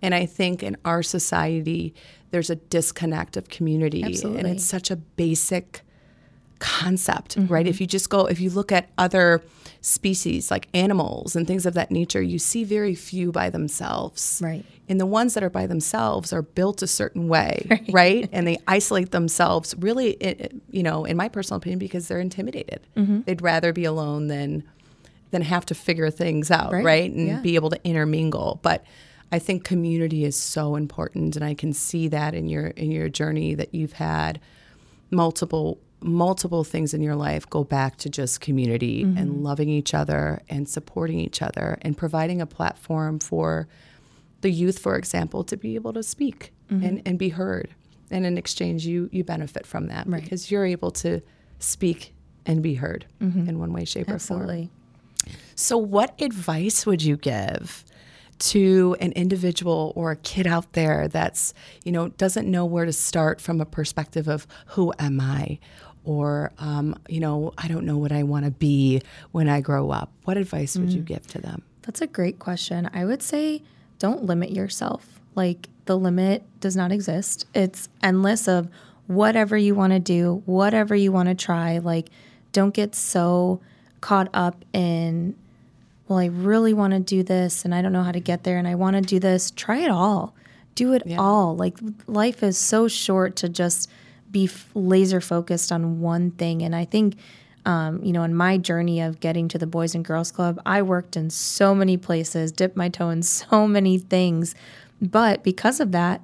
And 0.00 0.14
I 0.14 0.26
think 0.26 0.62
in 0.62 0.76
our 0.84 1.02
society, 1.02 1.92
there's 2.30 2.50
a 2.50 2.56
disconnect 2.56 3.36
of 3.36 3.48
community. 3.48 4.04
Absolutely. 4.04 4.40
And 4.40 4.48
it's 4.48 4.64
such 4.64 4.92
a 4.92 4.96
basic 4.96 5.82
concept, 6.58 7.36
mm-hmm. 7.36 7.52
right? 7.52 7.66
If 7.66 7.80
you 7.80 7.86
just 7.86 8.10
go, 8.10 8.26
if 8.26 8.40
you 8.40 8.50
look 8.50 8.72
at 8.72 8.88
other 8.98 9.42
species 9.80 10.50
like 10.50 10.68
animals 10.74 11.36
and 11.36 11.46
things 11.46 11.66
of 11.66 11.74
that 11.74 11.90
nature, 11.90 12.22
you 12.22 12.38
see 12.38 12.64
very 12.64 12.94
few 12.94 13.30
by 13.32 13.50
themselves. 13.50 14.40
Right. 14.42 14.64
And 14.88 15.00
the 15.00 15.06
ones 15.06 15.34
that 15.34 15.42
are 15.42 15.50
by 15.50 15.66
themselves 15.66 16.32
are 16.32 16.42
built 16.42 16.82
a 16.82 16.86
certain 16.86 17.28
way, 17.28 17.66
right? 17.70 17.90
right? 17.92 18.28
And 18.32 18.46
they 18.46 18.58
isolate 18.66 19.10
themselves 19.10 19.74
really, 19.78 20.52
you 20.70 20.82
know, 20.82 21.04
in 21.04 21.16
my 21.16 21.28
personal 21.28 21.58
opinion, 21.58 21.78
because 21.78 22.08
they're 22.08 22.20
intimidated. 22.20 22.80
Mm-hmm. 22.96 23.22
They'd 23.22 23.42
rather 23.42 23.72
be 23.72 23.84
alone 23.84 24.28
than 24.28 24.64
than 25.30 25.42
have 25.42 25.66
to 25.66 25.74
figure 25.74 26.08
things 26.10 26.50
out, 26.50 26.72
right? 26.72 26.84
right? 26.84 27.12
And 27.12 27.28
yeah. 27.28 27.40
be 27.40 27.54
able 27.54 27.68
to 27.68 27.78
intermingle. 27.84 28.60
But 28.62 28.82
I 29.30 29.38
think 29.38 29.62
community 29.62 30.24
is 30.24 30.36
so 30.36 30.74
important, 30.74 31.36
and 31.36 31.44
I 31.44 31.52
can 31.52 31.74
see 31.74 32.08
that 32.08 32.34
in 32.34 32.48
your 32.48 32.68
in 32.68 32.90
your 32.90 33.10
journey 33.10 33.54
that 33.54 33.74
you've 33.74 33.92
had 33.92 34.40
multiple 35.10 35.78
multiple 36.00 36.64
things 36.64 36.94
in 36.94 37.02
your 37.02 37.16
life 37.16 37.48
go 37.48 37.64
back 37.64 37.96
to 37.96 38.08
just 38.08 38.40
community 38.40 39.04
mm-hmm. 39.04 39.18
and 39.18 39.42
loving 39.42 39.68
each 39.68 39.94
other 39.94 40.40
and 40.48 40.68
supporting 40.68 41.18
each 41.18 41.42
other 41.42 41.78
and 41.82 41.96
providing 41.96 42.40
a 42.40 42.46
platform 42.46 43.18
for 43.18 43.66
the 44.40 44.50
youth, 44.50 44.78
for 44.78 44.96
example, 44.96 45.42
to 45.44 45.56
be 45.56 45.74
able 45.74 45.92
to 45.92 46.02
speak 46.02 46.52
mm-hmm. 46.70 46.84
and, 46.84 47.02
and 47.04 47.18
be 47.18 47.30
heard. 47.30 47.70
And 48.10 48.24
in 48.24 48.38
exchange, 48.38 48.86
you 48.86 49.08
you 49.12 49.24
benefit 49.24 49.66
from 49.66 49.88
that 49.88 50.06
right. 50.06 50.22
because 50.22 50.50
you're 50.50 50.64
able 50.64 50.90
to 50.92 51.20
speak 51.58 52.14
and 52.46 52.62
be 52.62 52.74
heard 52.74 53.04
mm-hmm. 53.20 53.48
in 53.48 53.58
one 53.58 53.72
way, 53.72 53.84
shape, 53.84 54.08
Absolutely. 54.08 54.70
or 55.26 55.28
form. 55.28 55.40
So, 55.54 55.76
what 55.76 56.20
advice 56.20 56.86
would 56.86 57.02
you 57.02 57.16
give 57.16 57.84
to 58.38 58.96
an 59.00 59.12
individual 59.12 59.92
or 59.96 60.12
a 60.12 60.16
kid 60.16 60.46
out 60.46 60.72
there 60.72 61.08
that's, 61.08 61.52
you 61.84 61.92
know, 61.92 62.08
doesn't 62.10 62.48
know 62.48 62.64
where 62.64 62.84
to 62.84 62.92
start 62.92 63.40
from 63.40 63.60
a 63.60 63.66
perspective 63.66 64.28
of 64.28 64.46
who 64.66 64.92
am 64.98 65.20
I? 65.20 65.58
Or, 66.04 66.52
um, 66.58 66.98
you 67.08 67.20
know, 67.20 67.52
I 67.58 67.68
don't 67.68 67.84
know 67.84 67.98
what 67.98 68.12
I 68.12 68.22
want 68.22 68.44
to 68.44 68.50
be 68.50 69.02
when 69.32 69.48
I 69.48 69.60
grow 69.60 69.90
up. 69.90 70.10
What 70.24 70.36
advice 70.36 70.76
would 70.76 70.88
mm. 70.88 70.94
you 70.94 71.00
give 71.02 71.26
to 71.28 71.40
them? 71.40 71.62
That's 71.82 72.00
a 72.00 72.06
great 72.06 72.38
question. 72.38 72.88
I 72.92 73.04
would 73.04 73.22
say 73.22 73.62
don't 73.98 74.24
limit 74.24 74.50
yourself. 74.50 75.20
Like 75.34 75.68
the 75.84 75.98
limit 75.98 76.44
does 76.60 76.76
not 76.76 76.92
exist, 76.92 77.46
it's 77.54 77.88
endless 78.02 78.48
of 78.48 78.68
whatever 79.06 79.56
you 79.56 79.74
want 79.74 79.92
to 79.92 79.98
do, 79.98 80.42
whatever 80.44 80.94
you 80.94 81.10
want 81.10 81.28
to 81.28 81.34
try. 81.34 81.78
Like, 81.78 82.10
don't 82.52 82.74
get 82.74 82.94
so 82.94 83.60
caught 84.00 84.28
up 84.32 84.64
in 84.72 85.34
well, 86.08 86.18
I 86.18 86.26
really 86.26 86.72
want 86.72 86.94
to 86.94 87.00
do 87.00 87.22
this 87.22 87.64
and 87.64 87.74
I 87.74 87.82
don't 87.82 87.92
know 87.92 88.02
how 88.02 88.12
to 88.12 88.20
get 88.20 88.42
there 88.42 88.58
and 88.58 88.66
I 88.66 88.74
want 88.74 88.96
to 88.96 89.02
do 89.02 89.18
this. 89.18 89.50
Try 89.50 89.78
it 89.80 89.90
all. 89.90 90.34
Do 90.74 90.94
it 90.94 91.02
yeah. 91.04 91.18
all. 91.18 91.54
Like 91.54 91.76
life 92.06 92.42
is 92.42 92.56
so 92.56 92.88
short 92.88 93.36
to 93.36 93.48
just 93.48 93.90
be 94.30 94.44
f- 94.44 94.70
laser 94.74 95.20
focused 95.20 95.72
on 95.72 96.00
one 96.00 96.30
thing. 96.32 96.62
And 96.62 96.74
I 96.74 96.84
think, 96.84 97.16
um, 97.64 98.02
you 98.02 98.12
know, 98.12 98.22
in 98.22 98.34
my 98.34 98.58
journey 98.58 99.00
of 99.00 99.20
getting 99.20 99.48
to 99.48 99.58
the 99.58 99.66
Boys 99.66 99.94
and 99.94 100.04
Girls 100.04 100.30
Club, 100.30 100.60
I 100.66 100.82
worked 100.82 101.16
in 101.16 101.30
so 101.30 101.74
many 101.74 101.96
places, 101.96 102.52
dipped 102.52 102.76
my 102.76 102.88
toe 102.88 103.10
in 103.10 103.22
so 103.22 103.66
many 103.66 103.98
things. 103.98 104.54
But 105.00 105.42
because 105.42 105.80
of 105.80 105.92
that, 105.92 106.22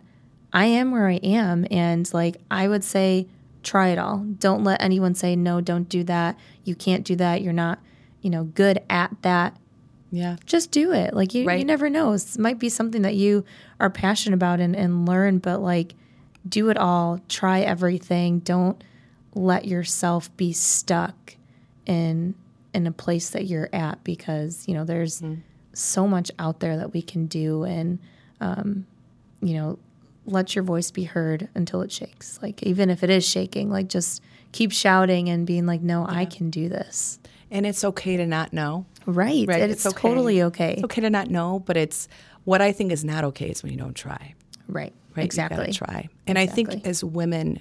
I 0.52 0.66
am 0.66 0.90
where 0.90 1.08
I 1.08 1.16
am. 1.16 1.66
And 1.70 2.12
like, 2.12 2.36
I 2.50 2.68
would 2.68 2.84
say, 2.84 3.26
try 3.62 3.88
it 3.88 3.98
all. 3.98 4.18
Don't 4.18 4.62
let 4.62 4.82
anyone 4.82 5.14
say, 5.14 5.36
no, 5.36 5.60
don't 5.60 5.88
do 5.88 6.04
that. 6.04 6.38
You 6.64 6.74
can't 6.74 7.04
do 7.04 7.16
that. 7.16 7.42
You're 7.42 7.52
not, 7.52 7.78
you 8.20 8.30
know, 8.30 8.44
good 8.44 8.80
at 8.88 9.10
that 9.22 9.56
yeah. 10.14 10.36
Just 10.46 10.70
do 10.70 10.92
it. 10.92 11.12
Like 11.12 11.34
you, 11.34 11.44
right. 11.44 11.58
you 11.58 11.64
never 11.64 11.90
know. 11.90 12.12
It 12.12 12.38
might 12.38 12.60
be 12.60 12.68
something 12.68 13.02
that 13.02 13.16
you 13.16 13.44
are 13.80 13.90
passionate 13.90 14.36
about 14.36 14.60
and, 14.60 14.76
and 14.76 15.08
learn, 15.08 15.38
but 15.38 15.60
like 15.60 15.94
do 16.48 16.70
it 16.70 16.76
all. 16.76 17.20
Try 17.28 17.60
everything. 17.60 18.40
Don't 18.40 18.82
let 19.34 19.64
yourself 19.64 20.34
be 20.36 20.52
stuck 20.52 21.36
in 21.86 22.34
in 22.72 22.86
a 22.86 22.92
place 22.92 23.30
that 23.30 23.46
you're 23.46 23.68
at 23.72 24.02
because, 24.02 24.66
you 24.66 24.74
know, 24.74 24.84
there's 24.84 25.20
mm-hmm. 25.20 25.40
so 25.72 26.08
much 26.08 26.30
out 26.38 26.58
there 26.58 26.76
that 26.76 26.92
we 26.92 27.00
can 27.00 27.26
do 27.26 27.62
and 27.62 28.00
um, 28.40 28.86
you 29.40 29.54
know, 29.54 29.78
let 30.26 30.54
your 30.54 30.64
voice 30.64 30.90
be 30.90 31.04
heard 31.04 31.48
until 31.54 31.82
it 31.82 31.92
shakes. 31.92 32.38
Like 32.42 32.62
even 32.62 32.90
if 32.90 33.02
it 33.02 33.10
is 33.10 33.26
shaking, 33.26 33.70
like 33.70 33.88
just 33.88 34.22
keep 34.52 34.72
shouting 34.72 35.28
and 35.28 35.46
being 35.46 35.66
like, 35.66 35.82
No, 35.82 36.06
yeah. 36.08 36.18
I 36.18 36.24
can 36.24 36.50
do 36.50 36.68
this. 36.68 37.18
And 37.50 37.66
it's 37.66 37.84
okay 37.84 38.16
to 38.16 38.26
not 38.26 38.52
know. 38.52 38.86
Right. 39.06 39.46
right? 39.46 39.62
It's, 39.62 39.84
it's 39.84 39.94
okay. 39.94 40.08
totally 40.08 40.42
okay. 40.42 40.74
It's 40.74 40.84
okay 40.84 41.02
to 41.02 41.10
not 41.10 41.30
know, 41.30 41.60
but 41.60 41.76
it's 41.76 42.08
what 42.44 42.60
I 42.60 42.72
think 42.72 42.90
is 42.90 43.04
not 43.04 43.22
okay 43.24 43.50
is 43.50 43.62
when 43.62 43.70
you 43.70 43.78
don't 43.78 43.94
try. 43.94 44.34
Right. 44.66 44.92
Right. 45.16 45.24
Exactly. 45.24 45.72
Try. 45.72 46.08
And 46.26 46.38
exactly. 46.38 46.64
I 46.64 46.68
think 46.70 46.86
as 46.86 47.04
women, 47.04 47.60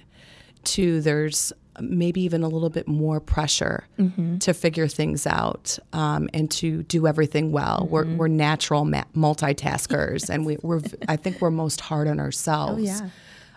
too, 0.64 1.00
there's 1.00 1.52
maybe 1.80 2.20
even 2.22 2.42
a 2.42 2.48
little 2.48 2.70
bit 2.70 2.86
more 2.86 3.20
pressure 3.20 3.84
mm-hmm. 3.98 4.38
to 4.38 4.54
figure 4.54 4.88
things 4.88 5.26
out 5.26 5.78
um, 5.92 6.28
and 6.32 6.50
to 6.50 6.82
do 6.84 7.06
everything 7.06 7.52
well. 7.52 7.80
Mm-hmm. 7.80 7.90
We're, 7.92 8.16
we're 8.16 8.28
natural 8.28 8.84
ma- 8.84 9.04
multitaskers, 9.14 10.28
and 10.28 10.46
we, 10.46 10.56
are 10.64 10.80
I 11.08 11.16
think 11.16 11.40
we're 11.40 11.50
most 11.50 11.80
hard 11.80 12.08
on 12.08 12.20
ourselves 12.20 13.00
oh, 13.00 13.04
yeah. 13.04 13.10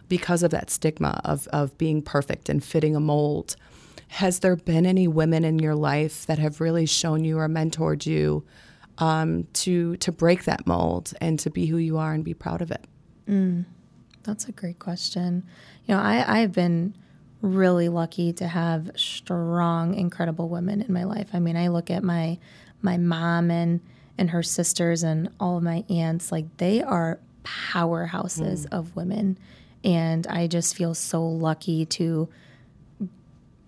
because 0.07 0.43
of 0.43 0.51
that 0.51 0.69
stigma 0.69 1.21
of 1.23 1.47
of 1.49 1.77
being 1.77 2.01
perfect 2.01 2.49
and 2.49 2.63
fitting 2.63 2.95
a 2.95 2.99
mold. 2.99 3.55
Has 4.09 4.39
there 4.39 4.55
been 4.55 4.85
any 4.85 5.07
women 5.07 5.43
in 5.43 5.59
your 5.59 5.75
life 5.75 6.25
that 6.27 6.39
have 6.39 6.61
really 6.61 6.85
shown 6.85 7.25
you 7.25 7.37
or 7.37 7.47
mentored 7.49 8.05
you 8.05 8.45
um, 8.97 9.43
to 9.53 9.97
to 9.97 10.11
break 10.11 10.45
that 10.45 10.65
mold 10.65 11.13
and 11.21 11.37
to 11.39 11.49
be 11.49 11.65
who 11.67 11.77
you 11.77 11.97
are 11.97 12.13
and 12.13 12.23
be 12.23 12.33
proud 12.33 12.61
of 12.61 12.71
it? 12.71 12.85
Mm, 13.27 13.65
that's 14.27 14.47
a 14.47 14.51
great 14.51 14.77
question. 14.77 15.43
You 15.85 15.95
know, 15.95 16.01
I 16.01 16.41
I've 16.41 16.51
been 16.51 16.93
really 17.41 17.89
lucky 17.89 18.33
to 18.33 18.47
have 18.47 18.91
strong, 18.95 19.93
incredible 19.93 20.49
women 20.49 20.81
in 20.81 20.93
my 20.93 21.05
life. 21.05 21.29
I 21.33 21.39
mean, 21.39 21.55
I 21.55 21.69
look 21.69 21.89
at 21.89 22.03
my 22.03 22.37
my 22.81 22.97
mom 22.97 23.49
and 23.49 23.79
and 24.17 24.29
her 24.31 24.43
sisters 24.43 25.01
and 25.01 25.29
all 25.39 25.57
of 25.57 25.63
my 25.63 25.83
aunts 25.89 26.31
like 26.31 26.57
they 26.57 26.83
are 26.83 27.19
powerhouses 27.43 28.67
mm. 28.67 28.77
of 28.77 28.95
women 28.95 29.37
and 29.83 30.25
I 30.27 30.47
just 30.47 30.75
feel 30.75 30.93
so 30.93 31.23
lucky 31.23 31.85
to 31.85 32.27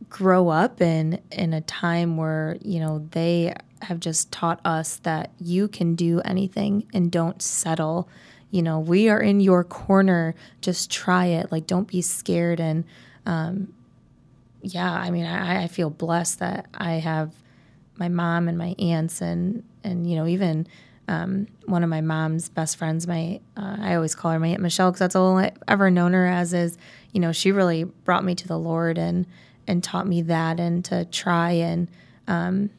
grow 0.10 0.50
up 0.50 0.82
in 0.82 1.22
in 1.32 1.54
a 1.54 1.62
time 1.62 2.18
where 2.18 2.58
you 2.62 2.80
know 2.80 3.08
they 3.12 3.54
have 3.84 4.00
just 4.00 4.32
taught 4.32 4.60
us 4.66 4.98
that 4.98 5.32
you 5.39 5.68
can 5.68 5.96
do 5.96 6.20
anything 6.25 6.86
and 6.94 7.12
don't 7.12 7.42
settle 7.42 8.10
you 8.51 8.62
know 8.62 8.79
we 8.79 9.10
are 9.10 9.22
in 9.22 9.39
your 9.39 9.63
corner. 9.63 10.36
Just 10.62 10.91
try 10.91 11.25
it. 11.27 11.51
Like 11.51 11.68
don't 11.68 11.88
be 11.88 12.01
scared. 12.01 12.60
And 12.60 12.84
um, 13.25 13.74
yeah 14.62 14.91
i 14.91 15.10
mean 15.10 15.25
I, 15.25 15.63
I 15.63 15.68
feel 15.68 15.89
blessed 15.89 16.39
that 16.39 16.68
i 16.74 16.94
have 16.94 17.34
my 17.96 18.10
mom 18.10 18.48
and 18.48 18.58
my 18.58 18.75
aunts 18.79 19.22
and 19.22 19.63
and 19.84 20.10
you 20.10 20.15
know 20.15 20.27
even 20.27 20.68
um, 21.08 21.48
one 21.65 21.84
of 21.84 21.89
my 21.89 22.01
mom's 22.01 22.50
best 22.50 22.77
friends 22.77 23.08
my 23.08 23.39
uh, 23.58 23.77
i 23.79 23.96
always 23.96 24.13
call 24.15 24.32
her 24.32 24.39
my 24.39 24.50
aunt 24.50 24.62
michelle 24.62 24.91
because 24.91 25.00
that's 25.00 25.15
all 25.15 25.38
i've 25.38 25.58
ever 25.68 25.89
known 25.89 26.13
her 26.13 26.27
as 26.27 26.53
is 26.53 26.77
you 27.13 27.20
know 27.20 27.32
she 27.32 27.51
really 27.51 27.84
brought 27.84 28.24
me 28.24 28.36
to 28.36 28.48
the 28.48 28.58
lord 28.58 28.98
and 28.98 29.25
and 29.68 29.84
taught 29.84 30.08
me 30.08 30.22
that 30.22 30.60
and 30.60 30.86
to 30.86 31.06
try 31.06 31.51
and 31.51 31.89
um, 32.27 32.70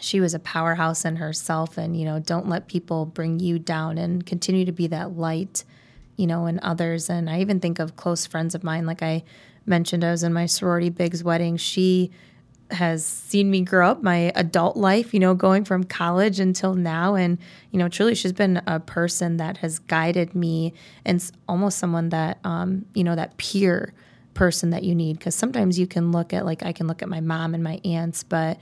she 0.00 0.20
was 0.20 0.34
a 0.34 0.38
powerhouse 0.38 1.04
in 1.04 1.16
herself 1.16 1.78
and 1.78 1.98
you 1.98 2.04
know 2.04 2.18
don't 2.18 2.48
let 2.48 2.68
people 2.68 3.06
bring 3.06 3.38
you 3.38 3.58
down 3.58 3.98
and 3.98 4.26
continue 4.26 4.64
to 4.64 4.72
be 4.72 4.86
that 4.86 5.16
light 5.16 5.64
you 6.16 6.26
know 6.26 6.46
in 6.46 6.58
others 6.62 7.08
and 7.10 7.28
i 7.28 7.40
even 7.40 7.60
think 7.60 7.78
of 7.78 7.96
close 7.96 8.26
friends 8.26 8.54
of 8.54 8.64
mine 8.64 8.86
like 8.86 9.02
i 9.02 9.22
mentioned 9.66 10.04
i 10.04 10.10
was 10.10 10.22
in 10.22 10.32
my 10.32 10.46
sorority 10.46 10.88
big's 10.88 11.22
wedding 11.22 11.56
she 11.56 12.10
has 12.72 13.04
seen 13.04 13.50
me 13.50 13.62
grow 13.62 13.90
up 13.90 14.02
my 14.02 14.32
adult 14.34 14.76
life, 14.76 15.12
you 15.12 15.20
know, 15.20 15.34
going 15.34 15.64
from 15.64 15.84
college 15.84 16.40
until 16.40 16.74
now. 16.74 17.14
And, 17.14 17.38
you 17.70 17.78
know, 17.78 17.88
truly 17.88 18.14
she's 18.14 18.32
been 18.32 18.62
a 18.66 18.80
person 18.80 19.38
that 19.38 19.58
has 19.58 19.78
guided 19.78 20.34
me 20.34 20.72
and 21.04 21.30
almost 21.48 21.78
someone 21.78 22.10
that, 22.10 22.38
um, 22.44 22.86
you 22.94 23.04
know, 23.04 23.16
that 23.16 23.36
peer 23.38 23.92
person 24.34 24.70
that 24.70 24.84
you 24.84 24.94
need. 24.94 25.20
Cause 25.20 25.34
sometimes 25.34 25.78
you 25.78 25.86
can 25.86 26.12
look 26.12 26.32
at, 26.32 26.44
like, 26.46 26.62
I 26.62 26.72
can 26.72 26.86
look 26.86 27.02
at 27.02 27.08
my 27.08 27.20
mom 27.20 27.54
and 27.54 27.62
my 27.62 27.80
aunts, 27.84 28.22
but, 28.22 28.58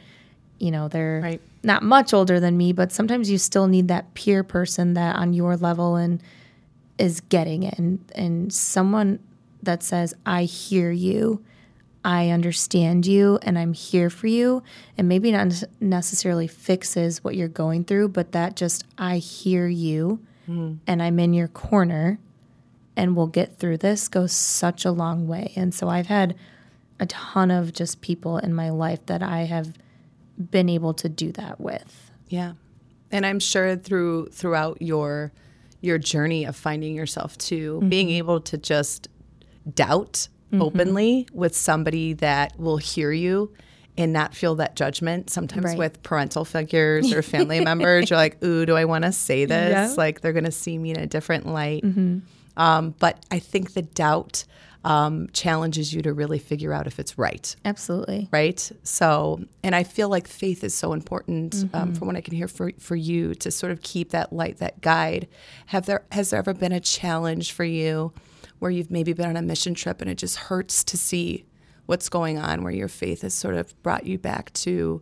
you 0.59 0.71
know, 0.71 0.89
they're 0.89 1.21
Right. 1.23 1.41
not 1.63 1.83
much 1.83 2.13
older 2.13 2.41
than 2.41 2.57
me, 2.57 2.73
but 2.73 2.93
sometimes 2.93 3.31
you 3.31 3.39
still 3.39 3.67
need 3.67 3.89
that 3.89 4.15
peer 4.15 4.43
person 4.43 4.95
that 4.95 5.17
on 5.17 5.33
your 5.33 5.57
level 5.57 5.97
and 5.97 6.23
is 6.99 7.21
getting 7.21 7.63
it. 7.63 7.79
And, 7.79 8.01
and 8.15 8.53
someone 8.53 9.21
that 9.63 9.83
says, 9.83 10.15
I 10.27 10.45
hear 10.45 10.91
you 10.91 11.43
I 12.05 12.31
understand 12.31 13.07
you 13.07 13.39
and 13.43 13.59
I'm 13.59 13.73
here 13.73 14.09
for 14.09 14.29
you. 14.29 14.63
And 14.97 15.09
maybe 15.09 15.33
not 15.33 15.63
necessarily 15.81 16.47
fixes 16.47 17.23
what 17.23 17.35
you're 17.35 17.49
going 17.49 17.85
through, 17.85 18.09
but 18.09 18.33
that 18.33 18.57
just, 18.57 18.85
I 18.97 19.19
hear 19.19 19.67
you 19.67 20.21
hmm. 20.47 20.75
and 20.87 21.03
I'm 21.03 21.19
in 21.19 21.35
your 21.35 21.49
corner 21.49 22.19
and 22.97 23.15
we'll 23.15 23.27
get 23.27 23.59
through 23.59 23.79
this 23.79 24.09
goes 24.09 24.33
such 24.33 24.85
a 24.85 24.91
long 24.91 25.29
way. 25.29 25.53
And 25.55 25.75
so 25.75 25.89
I've 25.89 26.07
had 26.07 26.35
a 26.99 27.07
ton 27.07 27.51
of 27.51 27.73
just 27.73 28.01
people 28.01 28.39
in 28.39 28.55
my 28.55 28.71
life 28.71 29.05
that 29.07 29.23
I 29.23 29.41
have 29.41 29.75
been 30.39 30.69
able 30.69 30.95
to 30.95 31.09
do 31.09 31.33
that 31.33 31.61
with. 31.61 32.11
Yeah. 32.29 32.53
And 33.11 33.25
I'm 33.25 33.41
sure 33.41 33.77
through 33.77 34.29
throughout 34.29 34.81
your 34.83 35.33
your 35.81 35.99
journey 35.99 36.45
of 36.45 36.57
finding 36.57 36.95
yourself 36.95 37.39
too, 37.39 37.81
being 37.89 38.09
mm-hmm. 38.09 38.17
able 38.17 38.41
to 38.41 38.59
just 38.59 39.09
doubt 39.75 40.29
mm-hmm. 40.53 40.63
openly 40.63 41.29
with 41.33 41.57
somebody 41.57 42.15
that 42.15 42.59
will 42.59 42.79
hear 42.79 43.13
you 43.13 43.53
and 43.97 44.13
not 44.13 44.35
feel 44.35 44.55
that 44.57 44.77
judgment. 44.77 45.31
Sometimes 45.31 45.65
Right. 45.67 45.79
with 45.79 46.03
parental 46.03 46.45
figures 46.45 47.13
or 47.13 47.23
family 47.23 47.61
members, 47.65 48.11
you're 48.11 48.17
like, 48.17 48.43
ooh, 48.45 48.67
do 48.67 48.77
I 48.77 48.85
want 48.85 49.05
to 49.05 49.13
say 49.13 49.45
this? 49.45 49.91
Yeah. 49.91 49.95
Like 49.97 50.21
they're 50.21 50.33
going 50.33 50.45
to 50.45 50.53
see 50.53 50.79
me 50.79 50.91
in 50.91 50.99
a 50.99 51.07
different 51.07 51.47
light. 51.47 51.83
Mm-hmm. 51.83 52.19
Um, 52.57 52.95
but 52.99 53.25
I 53.31 53.39
think 53.39 53.75
the 53.75 53.83
doubt 53.83 54.45
um, 54.85 55.29
challenges 55.33 55.93
you 55.93 56.03
to 56.03 56.13
really 56.13 56.39
figure 56.39 56.73
out 56.73 56.87
if 56.87 56.99
it's 56.99 57.19
right 57.19 57.55
Absolutely. 57.65 58.29
right? 58.31 58.71
So, 58.85 59.41
and 59.63 59.75
I 59.75 59.83
feel 59.83 60.09
like 60.09 60.29
faith 60.29 60.63
is 60.65 60.75
so 60.75 60.93
important 60.93 61.53
Mm-hmm. 61.55 61.77
um, 61.77 61.95
from 61.95 62.07
what 62.07 62.17
I 62.17 62.21
can 62.21 62.35
hear 62.35 62.49
for 62.49 62.71
for 62.79 62.97
you 62.97 63.35
to 63.37 63.51
sort 63.51 63.73
of 63.73 63.83
keep 63.83 64.11
that 64.11 64.33
light, 64.33 64.59
that 64.59 64.81
guide. 64.81 65.27
Have 65.67 65.87
there 65.87 66.05
has 66.13 66.31
there 66.31 66.39
ever 66.39 66.55
been 66.55 66.73
a 66.73 66.81
challenge 66.81 67.53
for 67.53 67.65
you 67.65 68.13
where 68.61 68.71
you've 68.71 68.91
maybe 68.91 69.13
been 69.13 69.27
on 69.29 69.37
a 69.37 69.43
mission 69.43 69.75
trip 69.75 70.01
and 70.01 70.11
it 70.11 70.17
just 70.17 70.37
hurts 70.37 70.85
to 70.85 70.97
see 70.97 71.45
what's 71.87 72.09
going 72.09 72.39
on, 72.39 72.63
where 72.63 72.73
your 72.73 72.89
faith 72.89 73.23
has 73.23 73.35
sort 73.35 73.55
of 73.55 73.81
brought 73.83 74.05
you 74.07 74.19
back 74.19 74.53
to 74.53 75.01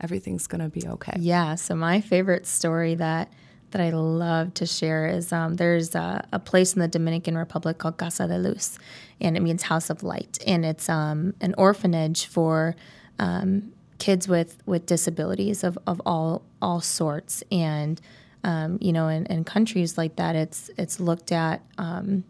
everything's 0.00 0.46
going 0.46 0.60
to 0.60 0.68
be 0.68 0.86
okay? 0.86 1.14
Yeah. 1.18 1.54
So 1.54 1.74
my 1.74 2.00
favorite 2.00 2.46
story 2.46 2.94
that 2.96 3.30
that 3.76 3.84
I 3.84 3.90
love 3.90 4.54
to 4.54 4.64
share 4.64 5.06
is 5.06 5.32
um, 5.32 5.54
there's 5.54 5.94
a, 5.94 6.26
a 6.32 6.38
place 6.38 6.72
in 6.72 6.80
the 6.80 6.88
Dominican 6.88 7.36
Republic 7.36 7.76
called 7.76 7.98
Casa 7.98 8.26
de 8.26 8.38
Luz, 8.38 8.78
and 9.20 9.36
it 9.36 9.40
means 9.40 9.64
House 9.64 9.90
of 9.90 10.02
Light, 10.02 10.38
and 10.46 10.64
it's 10.64 10.88
um, 10.88 11.34
an 11.42 11.54
orphanage 11.58 12.24
for 12.24 12.74
um, 13.18 13.72
kids 13.98 14.28
with 14.28 14.56
with 14.64 14.86
disabilities 14.86 15.62
of, 15.62 15.78
of 15.86 16.00
all 16.06 16.42
all 16.62 16.80
sorts, 16.80 17.42
and 17.52 18.00
um, 18.44 18.78
you 18.80 18.94
know, 18.94 19.08
in, 19.08 19.26
in 19.26 19.44
countries 19.44 19.98
like 19.98 20.16
that, 20.16 20.34
it's 20.36 20.70
it's 20.78 20.98
looked 20.98 21.30
at. 21.30 21.60
Um, 21.76 22.24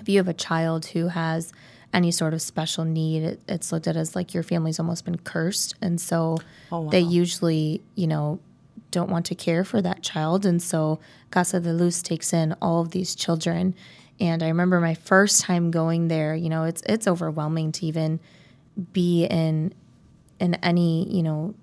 if 0.00 0.08
you 0.08 0.18
have 0.18 0.28
a 0.28 0.34
child 0.34 0.86
who 0.86 1.08
has 1.08 1.52
any 1.94 2.10
sort 2.10 2.34
of 2.34 2.42
special 2.42 2.84
need, 2.84 3.22
it, 3.22 3.40
it's 3.46 3.70
looked 3.70 3.86
at 3.86 3.96
as 3.96 4.16
like 4.16 4.34
your 4.34 4.42
family's 4.42 4.80
almost 4.80 5.04
been 5.04 5.18
cursed, 5.18 5.76
and 5.80 6.00
so 6.00 6.38
they 6.90 7.00
usually, 7.00 7.82
you 7.94 8.08
know, 8.08 8.40
don't 8.92 9.10
want 9.10 9.26
to 9.26 9.34
care 9.34 9.64
for 9.64 9.82
that 9.82 10.02
child, 10.02 10.46
and 10.46 10.62
so 10.62 11.00
Casa 11.30 11.58
de 11.58 11.72
Luz 11.72 12.02
takes 12.02 12.32
in 12.32 12.54
all 12.62 12.80
of 12.80 12.92
these 12.92 13.14
children. 13.14 13.74
And 14.20 14.42
I 14.42 14.48
remember 14.48 14.80
my 14.80 14.94
first 14.94 15.42
time 15.42 15.72
going 15.72 16.06
there. 16.06 16.36
You 16.36 16.48
know, 16.48 16.64
it's 16.64 16.82
it's 16.86 17.08
overwhelming 17.08 17.72
to 17.72 17.86
even 17.86 18.20
be 18.92 19.24
in 19.24 19.74
in 20.38 20.54
any 20.56 21.12
you 21.12 21.24
know 21.24 21.54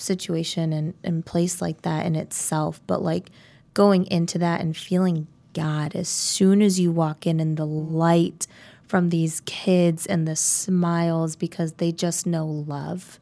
situation 0.00 0.72
and, 0.72 0.94
and 1.04 1.26
place 1.26 1.60
like 1.60 1.82
that 1.82 2.06
in 2.06 2.16
itself, 2.16 2.80
but 2.86 3.02
like 3.02 3.30
going 3.74 4.06
into 4.06 4.38
that 4.38 4.60
and 4.60 4.76
feeling 4.76 5.26
God 5.52 5.94
as 5.94 6.08
soon 6.08 6.62
as 6.62 6.78
you 6.78 6.92
walk 6.92 7.26
in 7.26 7.40
and 7.40 7.56
the 7.56 7.66
light 7.66 8.46
from 8.86 9.10
these 9.10 9.40
kids 9.40 10.06
and 10.06 10.26
the 10.26 10.36
smiles 10.36 11.36
because 11.36 11.74
they 11.74 11.92
just 11.92 12.26
know 12.26 12.46
love. 12.46 13.20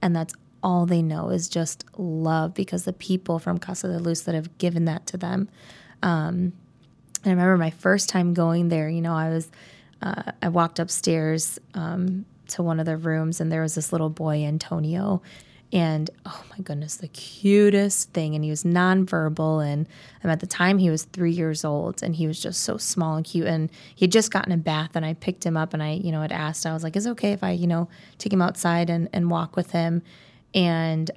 And 0.00 0.14
that's 0.14 0.34
all 0.64 0.86
they 0.86 1.02
know 1.02 1.28
is 1.28 1.48
just 1.48 1.84
love 1.98 2.54
because 2.54 2.84
the 2.84 2.92
people 2.94 3.38
from 3.38 3.58
Casa 3.58 3.86
de 3.86 3.98
Luz 3.98 4.22
that 4.22 4.34
have 4.34 4.56
given 4.58 4.86
that 4.86 5.06
to 5.08 5.18
them. 5.18 5.48
Um, 6.02 6.54
I 7.24 7.30
remember 7.30 7.58
my 7.58 7.70
first 7.70 8.08
time 8.08 8.34
going 8.34 8.68
there, 8.68 8.88
you 8.88 9.02
know, 9.02 9.14
I 9.14 9.28
was, 9.28 9.50
uh, 10.02 10.32
I 10.42 10.48
walked 10.48 10.78
upstairs 10.78 11.58
um, 11.74 12.24
to 12.48 12.62
one 12.62 12.80
of 12.80 12.86
the 12.86 12.96
rooms 12.96 13.40
and 13.40 13.52
there 13.52 13.62
was 13.62 13.74
this 13.74 13.92
little 13.92 14.10
boy, 14.10 14.42
Antonio. 14.44 15.22
And 15.72 16.08
oh 16.24 16.44
my 16.50 16.62
goodness, 16.62 16.96
the 16.96 17.08
cutest 17.08 18.12
thing. 18.12 18.34
And 18.34 18.44
he 18.44 18.50
was 18.50 18.62
nonverbal. 18.62 19.66
And 19.66 19.88
um, 20.22 20.30
at 20.30 20.40
the 20.40 20.46
time, 20.46 20.78
he 20.78 20.88
was 20.88 21.04
three 21.04 21.32
years 21.32 21.64
old 21.64 22.02
and 22.02 22.14
he 22.14 22.26
was 22.26 22.40
just 22.40 22.62
so 22.62 22.76
small 22.76 23.16
and 23.16 23.24
cute. 23.24 23.48
And 23.48 23.70
he 23.94 24.04
had 24.04 24.12
just 24.12 24.30
gotten 24.30 24.52
a 24.52 24.56
bath. 24.56 24.90
And 24.94 25.04
I 25.04 25.14
picked 25.14 25.44
him 25.44 25.56
up 25.56 25.74
and 25.74 25.82
I, 25.82 25.94
you 25.94 26.12
know, 26.12 26.22
had 26.22 26.32
asked, 26.32 26.64
I 26.64 26.72
was 26.72 26.84
like, 26.84 26.96
is 26.96 27.06
it 27.06 27.10
okay 27.10 27.32
if 27.32 27.42
I, 27.42 27.50
you 27.50 27.66
know, 27.66 27.88
take 28.18 28.32
him 28.32 28.42
outside 28.42 28.88
and, 28.88 29.08
and 29.12 29.30
walk 29.30 29.56
with 29.56 29.72
him? 29.72 30.02
And 30.54 31.10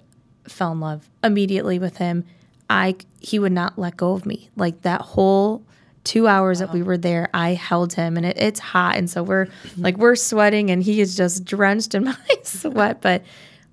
fell 0.48 0.72
in 0.72 0.80
love 0.80 1.10
immediately 1.24 1.80
with 1.80 1.98
him. 1.98 2.26
I 2.70 2.96
he 3.20 3.40
would 3.40 3.52
not 3.52 3.78
let 3.78 3.98
go 3.98 4.14
of 4.14 4.26
me. 4.26 4.50
Like 4.56 4.82
that 4.82 5.02
whole 5.02 5.64
two 6.04 6.28
hours 6.28 6.60
that 6.60 6.72
we 6.72 6.82
were 6.82 6.98
there, 6.98 7.30
I 7.34 7.54
held 7.54 7.94
him, 7.94 8.16
and 8.18 8.26
it, 8.26 8.38
it's 8.38 8.60
hot, 8.60 8.96
and 8.96 9.10
so 9.10 9.24
we're 9.24 9.48
like 9.78 9.98
we're 9.98 10.16
sweating, 10.16 10.70
and 10.70 10.82
he 10.82 11.02
is 11.02 11.16
just 11.16 11.46
drenched 11.46 11.96
in 11.96 12.04
my 12.06 12.16
sweat. 12.44 13.02
But 13.02 13.24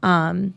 um, 0.02 0.54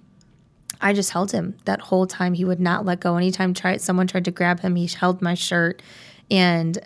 I 0.82 0.94
just 0.94 1.12
held 1.12 1.32
him 1.32 1.56
that 1.66 1.80
whole 1.80 2.08
time. 2.08 2.34
He 2.34 2.46
would 2.46 2.60
not 2.60 2.86
let 2.86 3.00
go. 3.00 3.16
Anytime 3.16 3.54
try 3.54 3.78
someone 3.78 4.08
tried 4.08 4.26
to 4.26 4.32
grab 4.32 4.60
him, 4.60 4.76
he 4.76 4.88
held 4.88 5.22
my 5.22 5.34
shirt, 5.34 5.82
and 6.30 6.78